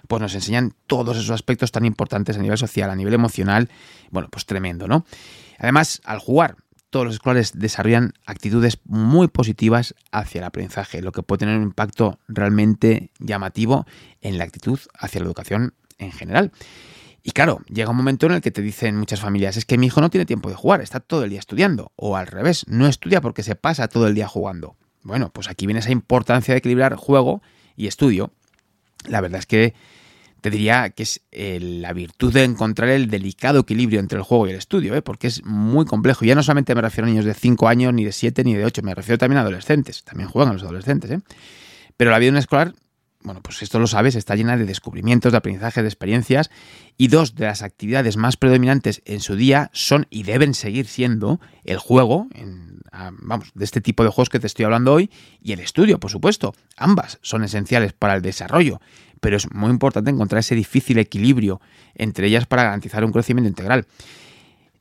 pues 0.08 0.22
nos 0.22 0.34
enseñan 0.34 0.74
todos 0.88 1.18
esos 1.18 1.32
aspectos 1.32 1.72
tan 1.72 1.86
importantes 1.86 2.38
a 2.38 2.42
nivel 2.42 2.58
social, 2.58 2.90
a 2.90 2.96
nivel 2.96 3.14
emocional, 3.14 3.70
bueno, 4.10 4.30
pues 4.32 4.46
tremendo, 4.46 4.88
¿no? 4.88 5.06
Además, 5.60 6.02
al 6.06 6.20
jugar, 6.20 6.56
todos 6.90 7.06
los 7.06 7.16
escolares 7.16 7.52
desarrollan 7.58 8.14
actitudes 8.26 8.80
muy 8.86 9.28
positivas 9.28 9.96
hacia 10.12 10.40
el 10.40 10.46
aprendizaje, 10.46 11.02
lo 11.02 11.12
que 11.12 11.24
puede 11.24 11.40
tener 11.40 11.58
un 11.58 11.64
impacto 11.64 12.20
realmente 12.28 13.12
llamativo 13.20 13.86
en 14.22 14.38
la 14.38 14.46
actitud 14.46 14.80
hacia 14.98 15.20
la 15.20 15.26
educación 15.26 15.74
en 15.98 16.12
general. 16.12 16.52
Y 17.24 17.32
claro, 17.32 17.60
llega 17.68 17.92
un 17.92 17.98
momento 17.98 18.26
en 18.28 18.34
el 18.34 18.42
que 18.42 18.52
te 18.52 18.62
dicen 18.62 18.96
muchas 18.96 19.20
familias, 19.20 19.58
es 19.58 19.66
que 19.66 19.78
mi 19.78 19.88
hijo 19.88 20.00
no 20.00 20.10
tiene 20.10 20.26
tiempo 20.26 20.50
de 20.50 20.56
jugar, 20.56 20.80
está 20.80 21.02
todo 21.02 21.26
el 21.26 21.30
día 21.30 21.40
estudiando. 21.40 21.92
O 21.98 22.16
al 22.16 22.28
revés, 22.28 22.66
no 22.68 22.88
estudia 22.88 23.20
porque 23.20 23.44
se 23.44 23.56
pasa 23.56 23.90
todo 23.90 24.08
el 24.08 24.16
día 24.16 24.28
jugando. 24.28 24.78
Bueno, 25.04 25.30
pues 25.34 25.50
aquí 25.50 25.66
viene 25.66 25.80
esa 25.80 25.92
importancia 25.92 26.54
de 26.54 26.60
equilibrar 26.60 26.96
juego 26.96 27.42
y 27.76 27.88
estudio. 27.88 28.32
La 29.08 29.20
verdad 29.20 29.40
es 29.40 29.46
que 29.46 29.74
diría 30.50 30.90
que 30.90 31.04
es 31.04 31.22
eh, 31.32 31.60
la 31.62 31.94
virtud 31.94 32.34
de 32.34 32.44
encontrar 32.44 32.90
el 32.90 33.10
delicado 33.10 33.60
equilibrio 33.60 34.00
entre 34.00 34.18
el 34.18 34.24
juego 34.24 34.48
y 34.48 34.52
el 34.52 34.58
estudio, 34.58 34.96
¿eh? 34.96 35.02
porque 35.02 35.28
es 35.28 35.44
muy 35.46 35.86
complejo. 35.86 36.26
Ya 36.26 36.36
no 36.36 36.44
solamente 36.44 36.76
me 36.76 36.82
refiero 36.82 37.08
a 37.08 37.10
niños 37.10 37.26
de 37.26 37.34
5 37.34 37.68
años, 37.68 37.94
ni 37.94 38.04
de 38.04 38.12
7, 38.12 38.44
ni 38.44 38.54
de 38.54 38.66
8, 38.66 38.82
me 38.84 38.94
refiero 38.96 39.18
también 39.18 39.38
a 39.38 39.42
adolescentes. 39.42 40.04
También 40.04 40.30
juegan 40.30 40.54
los 40.54 40.64
adolescentes. 40.64 41.12
¿eh? 41.12 41.20
Pero 41.98 42.12
la 42.12 42.20
vida 42.20 42.30
en 42.30 42.38
escolar, 42.38 42.74
bueno, 43.22 43.42
pues 43.42 43.62
esto 43.62 43.80
lo 43.80 43.88
sabes, 43.88 44.16
está 44.16 44.36
llena 44.36 44.58
de 44.58 44.66
descubrimientos, 44.66 45.32
de 45.32 45.38
aprendizaje, 45.38 45.82
de 45.82 45.88
experiencias. 45.88 46.50
Y 46.98 47.08
dos 47.08 47.36
de 47.36 47.46
las 47.46 47.62
actividades 47.62 48.18
más 48.18 48.38
predominantes 48.38 49.02
en 49.06 49.20
su 49.20 49.36
día 49.36 49.70
son 49.74 50.08
y 50.10 50.24
deben 50.24 50.54
seguir 50.54 50.88
siendo 50.88 51.40
el 51.64 51.78
juego, 51.78 52.28
vamos, 53.22 53.52
de 53.54 53.66
este 53.66 53.82
tipo 53.82 54.04
de 54.04 54.10
juegos 54.10 54.30
que 54.30 54.40
te 54.40 54.48
estoy 54.48 54.66
hablando 54.66 54.94
hoy, 54.94 55.12
y 55.42 55.52
el 55.52 55.60
estudio, 55.60 56.00
por 56.00 56.12
supuesto. 56.12 56.56
Ambas 56.78 57.20
son 57.22 57.44
esenciales 57.44 57.94
para 57.94 58.16
el 58.16 58.22
desarrollo 58.22 58.80
pero 59.20 59.38
es 59.38 59.52
muy 59.52 59.70
importante 59.70 60.12
encontrar 60.12 60.40
ese 60.40 60.56
difícil 60.56 60.98
equilibrio 61.00 61.62
entre 61.96 62.28
ellas 62.28 62.46
para 62.46 62.64
garantizar 62.64 63.04
un 63.04 63.12
crecimiento 63.12 63.50
integral. 63.50 63.88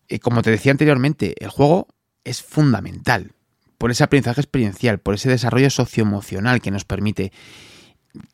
Eh, 0.09 0.19
como 0.19 0.43
te 0.43 0.51
decía 0.51 0.73
anteriormente, 0.73 1.35
el 1.43 1.51
juego 1.51 1.89
es 2.25 2.43
fundamental 2.43 3.33
por 3.79 3.91
ese 3.91 4.05
aprendizaje 4.05 4.41
experiencial, 4.41 4.99
por 4.99 5.15
ese 5.15 5.29
desarrollo 5.29 5.71
socioemocional 5.71 6.61
que 6.61 6.71
nos 6.71 6.85
permite, 6.85 7.33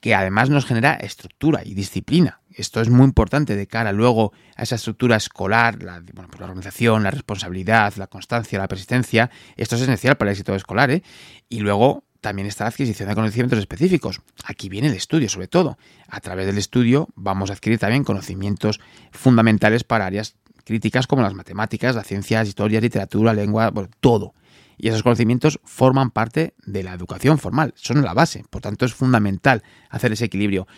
que 0.00 0.14
además 0.14 0.50
nos 0.50 0.66
genera 0.66 0.94
estructura 0.94 1.62
y 1.64 1.74
disciplina. 1.74 2.40
Esto 2.50 2.80
es 2.80 2.90
muy 2.90 3.04
importante 3.04 3.56
de 3.56 3.66
cara 3.66 3.92
luego 3.92 4.32
a 4.56 4.62
esa 4.62 4.76
estructura 4.76 5.16
escolar, 5.16 5.82
la, 5.82 6.02
pues 6.02 6.40
la 6.40 6.46
organización, 6.46 7.02
la 7.02 7.10
responsabilidad, 7.10 7.94
la 7.96 8.06
constancia, 8.06 8.58
la 8.58 8.68
persistencia. 8.68 9.30
Esto 9.56 9.76
es 9.76 9.82
esencial 9.82 10.16
para 10.16 10.30
el 10.30 10.34
éxito 10.34 10.54
escolar. 10.54 10.90
¿eh? 10.90 11.02
Y 11.48 11.60
luego 11.60 12.04
también 12.22 12.46
está 12.46 12.64
la 12.64 12.68
adquisición 12.68 13.08
de 13.08 13.14
conocimientos 13.14 13.58
específicos. 13.58 14.22
Aquí 14.44 14.68
viene 14.68 14.88
el 14.88 14.94
estudio, 14.94 15.28
sobre 15.28 15.48
todo. 15.48 15.76
A 16.08 16.20
través 16.20 16.46
del 16.46 16.56
estudio 16.56 17.08
vamos 17.16 17.50
a 17.50 17.54
adquirir 17.54 17.78
también 17.78 18.04
conocimientos 18.04 18.80
fundamentales 19.10 19.84
para 19.84 20.06
áreas 20.06 20.36
críticas 20.64 21.08
como 21.08 21.22
las 21.22 21.34
matemáticas, 21.34 21.96
las 21.96 22.06
ciencias, 22.06 22.46
historia, 22.46 22.80
literatura, 22.80 23.34
lengua, 23.34 23.70
bueno, 23.70 23.90
todo. 24.00 24.34
Y 24.78 24.88
esos 24.88 25.02
conocimientos 25.02 25.58
forman 25.64 26.12
parte 26.12 26.54
de 26.64 26.84
la 26.84 26.94
educación 26.94 27.38
formal, 27.38 27.74
son 27.76 28.02
la 28.02 28.14
base, 28.14 28.44
por 28.48 28.62
tanto 28.62 28.86
es 28.86 28.94
fundamental 28.94 29.64
hacer 29.90 30.12
ese 30.12 30.26
equilibrio. 30.26 30.68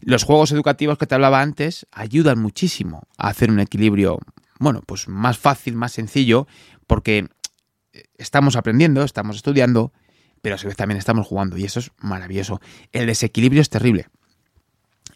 Los 0.00 0.24
juegos 0.24 0.52
educativos 0.52 0.96
que 0.96 1.06
te 1.06 1.14
hablaba 1.14 1.42
antes 1.42 1.86
ayudan 1.92 2.38
muchísimo 2.38 3.02
a 3.18 3.28
hacer 3.28 3.50
un 3.50 3.60
equilibrio, 3.60 4.18
bueno, 4.58 4.82
pues 4.86 5.06
más 5.06 5.36
fácil, 5.36 5.74
más 5.76 5.92
sencillo, 5.92 6.46
porque 6.86 7.28
estamos 8.16 8.56
aprendiendo, 8.56 9.02
estamos 9.02 9.36
estudiando, 9.36 9.92
pero 10.42 10.54
a 10.54 10.58
su 10.58 10.66
vez 10.66 10.76
también 10.76 10.98
estamos 10.98 11.26
jugando 11.26 11.56
y 11.56 11.64
eso 11.64 11.80
es 11.80 11.90
maravilloso. 11.98 12.60
El 12.92 13.06
desequilibrio 13.06 13.62
es 13.62 13.70
terrible. 13.70 14.06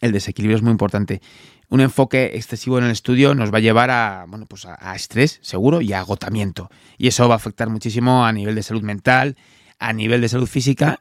El 0.00 0.12
desequilibrio 0.12 0.56
es 0.56 0.62
muy 0.62 0.72
importante. 0.72 1.22
Un 1.68 1.80
enfoque 1.80 2.32
excesivo 2.34 2.78
en 2.78 2.84
el 2.84 2.90
estudio 2.90 3.34
nos 3.34 3.52
va 3.52 3.58
a 3.58 3.60
llevar 3.60 3.90
a, 3.90 4.26
bueno, 4.28 4.46
pues 4.46 4.66
a, 4.66 4.94
estrés, 4.94 5.38
seguro, 5.42 5.80
y 5.80 5.92
a 5.92 6.00
agotamiento. 6.00 6.70
Y 6.98 7.06
eso 7.06 7.28
va 7.28 7.34
a 7.34 7.36
afectar 7.36 7.70
muchísimo 7.70 8.26
a 8.26 8.32
nivel 8.32 8.54
de 8.54 8.62
salud 8.62 8.82
mental, 8.82 9.36
a 9.78 9.92
nivel 9.92 10.20
de 10.20 10.28
salud 10.28 10.46
física 10.46 11.00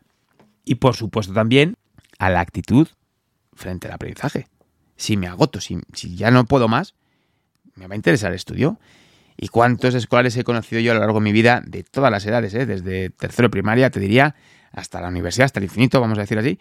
y, 0.64 0.76
por 0.76 0.96
supuesto, 0.96 1.34
también 1.34 1.76
a 2.20 2.30
la 2.30 2.40
actitud 2.40 2.88
frente 3.54 3.88
al 3.88 3.94
aprendizaje. 3.94 4.48
Si 4.96 5.18
me 5.18 5.28
agoto, 5.28 5.60
si, 5.60 5.80
si 5.94 6.16
ya 6.16 6.30
no 6.30 6.46
puedo 6.46 6.68
más, 6.68 6.94
me 7.76 7.88
va 7.88 7.94
a 7.94 7.98
interesar 7.98 8.32
el 8.32 8.36
estudio. 8.36 8.80
¿Y 9.44 9.48
cuántos 9.48 9.96
escolares 9.96 10.38
he 10.38 10.44
conocido 10.44 10.80
yo 10.82 10.92
a 10.92 10.94
lo 10.94 11.00
largo 11.00 11.20
de 11.20 11.24
mi 11.24 11.32
vida, 11.32 11.64
de 11.66 11.84
todas 11.84 12.12
las 12.12 12.24
edades, 12.28 12.54
¿eh? 12.54 12.68
desde 12.68 13.10
tercero 13.10 13.48
de 13.48 13.50
primaria, 13.50 13.90
te 13.90 14.00
diría, 14.00 14.36
hasta 14.72 15.02
la 15.02 15.08
universidad, 15.08 15.46
hasta 15.46 15.60
el 15.60 15.64
infinito, 15.64 16.00
vamos 16.00 16.20
a 16.20 16.22
decir 16.22 16.38
así, 16.38 16.60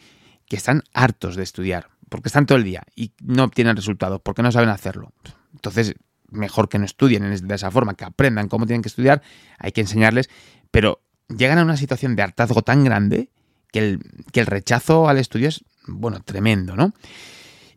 que 0.48 0.56
están 0.56 0.82
hartos 0.94 1.36
de 1.36 1.42
estudiar, 1.42 1.90
porque 2.08 2.30
están 2.30 2.46
todo 2.46 2.56
el 2.56 2.64
día 2.64 2.82
y 2.96 3.12
no 3.22 3.44
obtienen 3.44 3.76
resultados, 3.76 4.22
porque 4.22 4.42
no 4.42 4.50
saben 4.50 4.70
hacerlo. 4.70 5.12
Entonces, 5.52 5.94
mejor 6.30 6.70
que 6.70 6.78
no 6.78 6.86
estudien 6.86 7.46
de 7.46 7.54
esa 7.54 7.70
forma, 7.70 7.96
que 7.96 8.06
aprendan 8.06 8.48
cómo 8.48 8.64
tienen 8.64 8.80
que 8.80 8.88
estudiar, 8.88 9.20
hay 9.58 9.72
que 9.72 9.82
enseñarles, 9.82 10.30
pero 10.70 11.02
llegan 11.28 11.58
a 11.58 11.64
una 11.64 11.76
situación 11.76 12.16
de 12.16 12.22
hartazgo 12.22 12.62
tan 12.62 12.82
grande 12.82 13.28
que 13.72 13.80
el, 13.80 14.00
que 14.32 14.40
el 14.40 14.46
rechazo 14.46 15.06
al 15.06 15.18
estudio 15.18 15.48
es, 15.48 15.66
bueno, 15.86 16.20
tremendo, 16.22 16.76
¿no? 16.76 16.94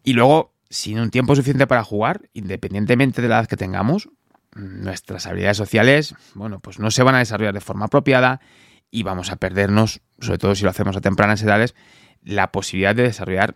Y 0.01 0.13
luego, 0.13 0.53
sin 0.69 0.97
un 0.97 1.09
tiempo 1.09 1.35
suficiente 1.35 1.67
para 1.67 1.83
jugar, 1.83 2.29
independientemente 2.31 3.21
de 3.21 3.27
la 3.27 3.39
edad 3.39 3.47
que 3.47 3.57
tengamos, 3.57 4.07
nuestras 4.55 5.25
habilidades 5.25 5.57
sociales, 5.57 6.15
bueno, 6.35 6.59
pues 6.59 6.79
no 6.79 6.91
se 6.91 7.03
van 7.03 7.15
a 7.15 7.19
desarrollar 7.19 7.53
de 7.53 7.61
forma 7.61 7.85
apropiada 7.85 8.41
y 8.91 9.03
vamos 9.03 9.31
a 9.31 9.37
perdernos, 9.37 10.01
sobre 10.19 10.37
todo 10.37 10.55
si 10.55 10.63
lo 10.63 10.69
hacemos 10.69 10.95
a 10.95 11.01
tempranas 11.01 11.41
edades, 11.41 11.75
la 12.21 12.51
posibilidad 12.51 12.95
de 12.95 13.03
desarrollar 13.03 13.55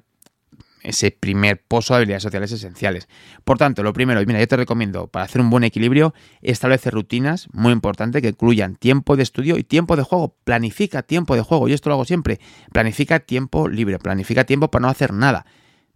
ese 0.83 1.12
primer 1.12 1.62
pozo 1.62 1.93
de 1.93 1.97
habilidades 1.97 2.23
sociales 2.23 2.51
esenciales. 2.51 3.07
Por 3.43 3.57
tanto, 3.57 3.83
lo 3.83 3.93
primero, 3.93 4.21
y 4.21 4.25
mira, 4.25 4.39
yo 4.39 4.47
te 4.47 4.55
recomiendo, 4.55 5.07
para 5.07 5.25
hacer 5.25 5.41
un 5.41 5.49
buen 5.49 5.63
equilibrio, 5.63 6.13
establecer 6.41 6.93
rutinas, 6.93 7.47
muy 7.51 7.73
importante, 7.73 8.21
que 8.21 8.29
incluyan 8.29 8.75
tiempo 8.75 9.15
de 9.15 9.23
estudio 9.23 9.57
y 9.57 9.63
tiempo 9.63 9.95
de 9.95 10.03
juego. 10.03 10.38
Planifica 10.43 11.03
tiempo 11.03 11.36
de 11.36 11.41
juego, 11.41 11.67
y 11.67 11.73
esto 11.73 11.89
lo 11.89 11.95
hago 11.95 12.05
siempre. 12.05 12.39
Planifica 12.71 13.19
tiempo 13.19 13.67
libre, 13.67 13.99
planifica 13.99 14.45
tiempo 14.45 14.71
para 14.71 14.83
no 14.83 14.89
hacer 14.89 15.13
nada. 15.13 15.45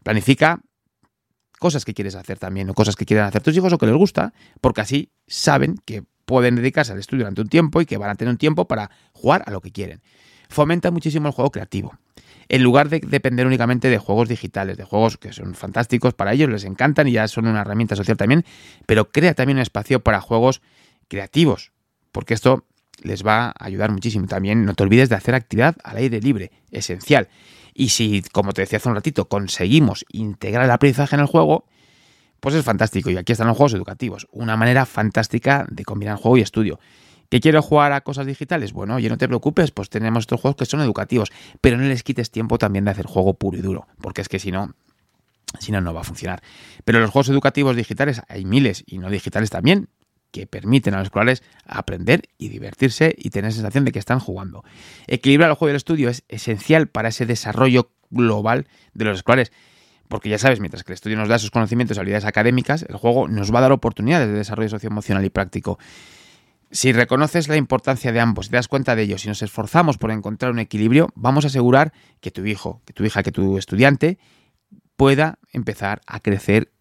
Planifica 0.03 0.61
cosas 1.61 1.85
que 1.85 1.93
quieres 1.93 2.15
hacer 2.15 2.39
también 2.39 2.67
o 2.71 2.73
cosas 2.73 2.95
que 2.95 3.05
quieren 3.05 3.23
hacer 3.23 3.43
tus 3.43 3.55
hijos 3.55 3.71
o 3.71 3.77
que 3.77 3.85
les 3.85 3.95
gusta, 3.95 4.33
porque 4.61 4.81
así 4.81 5.11
saben 5.27 5.75
que 5.85 6.03
pueden 6.25 6.55
dedicarse 6.55 6.91
al 6.91 6.97
estudio 6.97 7.21
durante 7.21 7.41
un 7.41 7.49
tiempo 7.49 7.81
y 7.81 7.85
que 7.85 7.97
van 7.97 8.09
a 8.09 8.15
tener 8.15 8.31
un 8.31 8.39
tiempo 8.39 8.67
para 8.67 8.89
jugar 9.13 9.43
a 9.45 9.51
lo 9.51 9.61
que 9.61 9.71
quieren. 9.71 10.01
Fomenta 10.49 10.89
muchísimo 10.89 11.27
el 11.27 11.33
juego 11.35 11.51
creativo. 11.51 11.93
En 12.49 12.63
lugar 12.63 12.89
de 12.89 12.99
depender 12.99 13.45
únicamente 13.45 13.91
de 13.91 13.99
juegos 13.99 14.27
digitales, 14.27 14.75
de 14.75 14.85
juegos 14.85 15.17
que 15.17 15.33
son 15.33 15.53
fantásticos 15.53 16.15
para 16.15 16.33
ellos, 16.33 16.49
les 16.49 16.63
encantan 16.63 17.07
y 17.07 17.11
ya 17.11 17.27
son 17.27 17.45
una 17.45 17.61
herramienta 17.61 17.95
social 17.95 18.17
también, 18.17 18.43
pero 18.87 19.11
crea 19.11 19.35
también 19.35 19.57
un 19.57 19.61
espacio 19.61 19.99
para 19.99 20.19
juegos 20.19 20.63
creativos, 21.09 21.73
porque 22.11 22.33
esto 22.33 22.65
les 23.03 23.23
va 23.23 23.49
a 23.49 23.53
ayudar 23.59 23.91
muchísimo. 23.91 24.25
También 24.25 24.65
no 24.65 24.73
te 24.73 24.81
olvides 24.81 25.09
de 25.09 25.15
hacer 25.15 25.35
actividad 25.35 25.75
al 25.83 25.97
aire 25.97 26.19
libre, 26.21 26.51
esencial. 26.71 27.29
Y 27.73 27.89
si, 27.89 28.21
como 28.31 28.53
te 28.53 28.61
decía 28.61 28.77
hace 28.77 28.89
un 28.89 28.95
ratito, 28.95 29.27
conseguimos 29.27 30.05
integrar 30.11 30.65
el 30.65 30.71
aprendizaje 30.71 31.15
en 31.15 31.21
el 31.21 31.27
juego, 31.27 31.65
pues 32.39 32.55
es 32.55 32.65
fantástico. 32.65 33.09
Y 33.09 33.17
aquí 33.17 33.31
están 33.31 33.47
los 33.47 33.57
juegos 33.57 33.73
educativos. 33.73 34.27
Una 34.31 34.57
manera 34.57 34.85
fantástica 34.85 35.65
de 35.69 35.85
combinar 35.85 36.17
juego 36.17 36.37
y 36.37 36.41
estudio. 36.41 36.79
¿Que 37.29 37.39
quiero 37.39 37.61
jugar 37.61 37.93
a 37.93 38.01
cosas 38.01 38.25
digitales? 38.25 38.73
Bueno, 38.73 38.95
oye, 38.95 39.07
no 39.07 39.17
te 39.17 39.25
preocupes, 39.25 39.71
pues 39.71 39.89
tenemos 39.89 40.23
estos 40.23 40.41
juegos 40.41 40.57
que 40.57 40.65
son 40.65 40.81
educativos, 40.81 41.31
pero 41.61 41.77
no 41.77 41.83
les 41.83 42.03
quites 42.03 42.29
tiempo 42.29 42.57
también 42.57 42.83
de 42.83 42.91
hacer 42.91 43.05
juego 43.05 43.35
puro 43.35 43.57
y 43.57 43.61
duro, 43.61 43.87
porque 44.01 44.19
es 44.19 44.27
que 44.27 44.37
si 44.37 44.51
no, 44.51 44.73
si 45.57 45.71
no, 45.71 45.79
no 45.79 45.93
va 45.93 46.01
a 46.01 46.03
funcionar. 46.03 46.41
Pero 46.83 46.99
los 46.99 47.09
juegos 47.09 47.29
educativos 47.29 47.77
digitales 47.77 48.21
hay 48.27 48.43
miles 48.43 48.83
y 48.85 48.97
no 48.97 49.09
digitales 49.09 49.49
también. 49.49 49.87
Que 50.31 50.47
permiten 50.47 50.93
a 50.93 50.97
los 50.97 51.07
escolares 51.07 51.43
aprender 51.65 52.23
y 52.37 52.49
divertirse 52.49 53.13
y 53.17 53.29
tener 53.29 53.53
sensación 53.53 53.85
de 53.85 53.91
que 53.91 53.99
están 53.99 54.19
jugando. 54.19 54.63
Equilibrar 55.07 55.49
el 55.49 55.55
juego 55.55 55.69
y 55.69 55.71
el 55.71 55.77
estudio 55.77 56.09
es 56.09 56.23
esencial 56.29 56.87
para 56.87 57.09
ese 57.09 57.25
desarrollo 57.25 57.91
global 58.09 58.67
de 58.93 59.05
los 59.05 59.19
escolares. 59.19 59.51
Porque 60.07 60.29
ya 60.29 60.37
sabes, 60.37 60.59
mientras 60.59 60.83
que 60.83 60.91
el 60.91 60.95
estudio 60.95 61.17
nos 61.17 61.29
da 61.29 61.39
sus 61.39 61.51
conocimientos 61.51 61.95
y 61.95 61.99
habilidades 61.99 62.25
académicas, 62.25 62.85
el 62.87 62.97
juego 62.97 63.27
nos 63.27 63.53
va 63.53 63.59
a 63.59 63.61
dar 63.61 63.71
oportunidades 63.71 64.27
de 64.27 64.33
desarrollo 64.33 64.69
socioemocional 64.69 65.23
y 65.23 65.29
práctico. 65.29 65.79
Si 66.69 66.93
reconoces 66.93 67.47
la 67.47 67.57
importancia 67.57 68.11
de 68.11 68.19
ambos, 68.19 68.49
te 68.49 68.55
das 68.55 68.67
cuenta 68.67 68.95
de 68.95 69.03
ello, 69.03 69.17
si 69.17 69.27
nos 69.27 69.41
esforzamos 69.41 69.97
por 69.97 70.11
encontrar 70.11 70.51
un 70.51 70.59
equilibrio, 70.59 71.09
vamos 71.15 71.45
a 71.45 71.47
asegurar 71.47 71.91
que 72.21 72.31
tu 72.31 72.45
hijo, 72.45 72.81
que 72.85 72.93
tu 72.93 73.03
hija, 73.03 73.23
que 73.23 73.31
tu 73.31 73.57
estudiante 73.57 74.19
pueda 74.95 75.39
empezar 75.51 76.01
a 76.07 76.19
crecer 76.19 76.71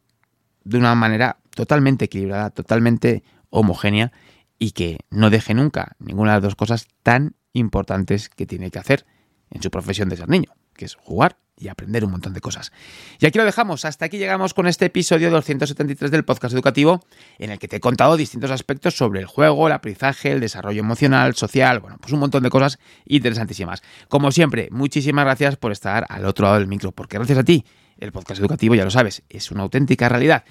de 0.65 0.79
una 0.79 0.95
manera 0.95 1.39
totalmente 1.55 2.05
equilibrada, 2.05 2.51
totalmente 2.51 3.23
homogénea 3.51 4.13
y 4.59 4.73
que 4.73 4.99
no 5.11 5.31
deje 5.31 5.55
nunca 5.55 5.97
ninguna 5.99 6.33
de 6.33 6.37
las 6.37 6.43
dos 6.43 6.57
cosas 6.57 6.87
tan 7.03 7.35
importantes 7.53 8.29
que 8.29 8.47
tiene 8.47 8.71
que 8.71 8.79
hacer 8.79 9.07
en 9.51 9.63
su 9.63 9.71
profesión 9.71 10.09
de 10.09 10.17
ser 10.17 10.29
niño, 10.29 10.55
que 10.75 10.85
es 10.85 10.95
jugar 10.95 11.39
y 11.61 11.69
aprender 11.69 12.05
un 12.05 12.13
montón 12.13 12.33
de 12.33 12.41
cosas. 12.41 12.73
Y 13.19 13.27
aquí 13.27 13.39
lo 13.39 13.45
dejamos, 13.45 13.85
hasta 13.85 14.07
aquí 14.07 14.19
llegamos 14.19 14.55
con 14.55 14.67
este 14.67 14.87
episodio 14.87 15.31
273 15.31 16.11
del 16.11 16.25
podcast 16.25 16.55
educativo 16.55 17.05
en 17.39 17.51
el 17.51 17.59
que 17.59 17.69
te 17.69 17.77
he 17.77 17.81
contado 17.81 18.17
distintos 18.17 18.51
aspectos 18.51 18.97
sobre 18.97 19.21
el 19.21 19.27
juego, 19.27 19.67
el 19.67 19.75
aprendizaje, 19.75 20.33
el 20.33 20.41
desarrollo 20.41 20.81
emocional, 20.81 21.35
social, 21.35 21.81
bueno, 21.81 21.99
pues 22.01 22.13
un 22.13 22.21
montón 22.21 22.43
de 22.43 22.51
cosas 22.51 22.79
interesantísimas. 23.05 23.83
Como 24.09 24.33
siempre, 24.33 24.69
muchísimas 24.71 25.25
gracias 25.27 25.57
por 25.57 25.71
estar 25.71 26.07
al 26.09 26.25
otro 26.25 26.47
lado 26.47 26.59
del 26.59 26.67
micro, 26.67 26.93
porque 26.93 27.19
gracias 27.19 27.39
a 27.39 27.45
ti, 27.45 27.65
el 27.99 28.11
podcast 28.11 28.41
educativo, 28.41 28.75
ya 28.75 28.85
lo 28.85 28.91
sabes, 28.91 29.23
es 29.29 29.51
una 29.51 29.63
auténtica 29.63 30.09
realidad. 30.09 30.45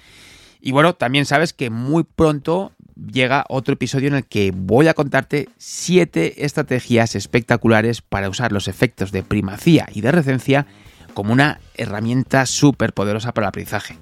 Y 0.60 0.72
bueno, 0.72 0.94
también 0.94 1.26
sabes 1.26 1.52
que 1.52 1.70
muy 1.70 2.04
pronto 2.04 2.72
llega 3.12 3.44
otro 3.48 3.74
episodio 3.74 4.08
en 4.08 4.14
el 4.14 4.24
que 4.24 4.52
voy 4.54 4.88
a 4.88 4.94
contarte 4.94 5.48
siete 5.58 6.44
estrategias 6.44 7.14
espectaculares 7.14 8.02
para 8.02 8.28
usar 8.28 8.52
los 8.52 8.68
efectos 8.68 9.12
de 9.12 9.22
primacía 9.22 9.86
y 9.92 10.00
de 10.00 10.12
recencia 10.12 10.66
como 11.14 11.32
una 11.32 11.60
herramienta 11.74 12.46
súper 12.46 12.92
poderosa 12.92 13.32
para 13.32 13.46
el 13.46 13.48
aprendizaje. 13.48 13.96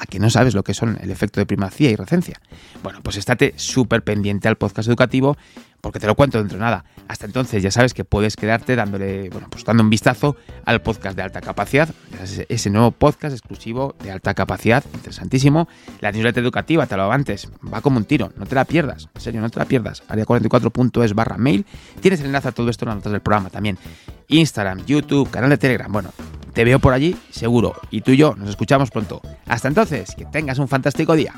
¿A 0.00 0.06
que 0.06 0.18
no 0.18 0.30
sabes 0.30 0.54
lo 0.54 0.64
que 0.64 0.72
son 0.72 0.98
el 1.02 1.10
efecto 1.10 1.40
de 1.40 1.46
primacía 1.46 1.90
y 1.90 1.94
recencia? 1.94 2.40
Bueno, 2.82 3.00
pues 3.02 3.18
estate 3.18 3.52
súper 3.56 4.02
pendiente 4.02 4.48
al 4.48 4.56
podcast 4.56 4.88
educativo 4.88 5.36
porque 5.82 6.00
te 6.00 6.06
lo 6.06 6.14
cuento 6.14 6.38
dentro 6.38 6.56
de 6.56 6.64
nada. 6.64 6.86
Hasta 7.06 7.26
entonces 7.26 7.62
ya 7.62 7.70
sabes 7.70 7.92
que 7.92 8.04
puedes 8.04 8.34
quedarte 8.36 8.76
dándole, 8.76 9.28
bueno, 9.28 9.48
pues 9.50 9.64
dando 9.64 9.82
un 9.82 9.90
vistazo 9.90 10.36
al 10.64 10.80
podcast 10.80 11.16
de 11.16 11.22
alta 11.22 11.42
capacidad, 11.42 11.88
ese 12.48 12.70
nuevo 12.70 12.92
podcast 12.92 13.34
exclusivo 13.34 13.94
de 14.02 14.10
alta 14.10 14.32
capacidad, 14.32 14.82
interesantísimo. 14.94 15.68
La 16.00 16.12
newsletter 16.12 16.42
educativa, 16.42 16.86
te 16.86 16.96
lo 16.96 17.02
hago 17.02 17.12
antes, 17.12 17.50
va 17.72 17.82
como 17.82 17.98
un 17.98 18.04
tiro, 18.04 18.32
no 18.36 18.46
te 18.46 18.54
la 18.54 18.64
pierdas, 18.64 19.10
en 19.14 19.20
serio, 19.20 19.40
no 19.42 19.50
te 19.50 19.58
la 19.58 19.66
pierdas. 19.66 20.02
Área44.es 20.08 21.14
barra 21.14 21.36
mail, 21.36 21.66
tienes 22.00 22.20
el 22.20 22.26
enlace 22.26 22.48
a 22.48 22.52
todo 22.52 22.70
esto 22.70 22.86
en 22.86 22.90
las 22.90 22.96
notas 22.96 23.12
del 23.12 23.20
programa 23.20 23.50
también. 23.50 23.76
Instagram, 24.28 24.86
YouTube, 24.86 25.30
canal 25.30 25.50
de 25.50 25.58
Telegram, 25.58 25.92
bueno, 25.92 26.10
te 26.52 26.64
veo 26.64 26.78
por 26.78 26.92
allí, 26.92 27.16
seguro. 27.30 27.74
Y 27.90 28.00
tú 28.02 28.12
y 28.12 28.16
yo 28.16 28.34
nos 28.36 28.48
escuchamos 28.50 28.90
pronto. 28.90 29.20
Hasta 29.46 29.68
entonces, 29.68 30.14
que 30.14 30.24
tengas 30.24 30.58
un 30.58 30.68
fantástico 30.68 31.14
día. 31.14 31.34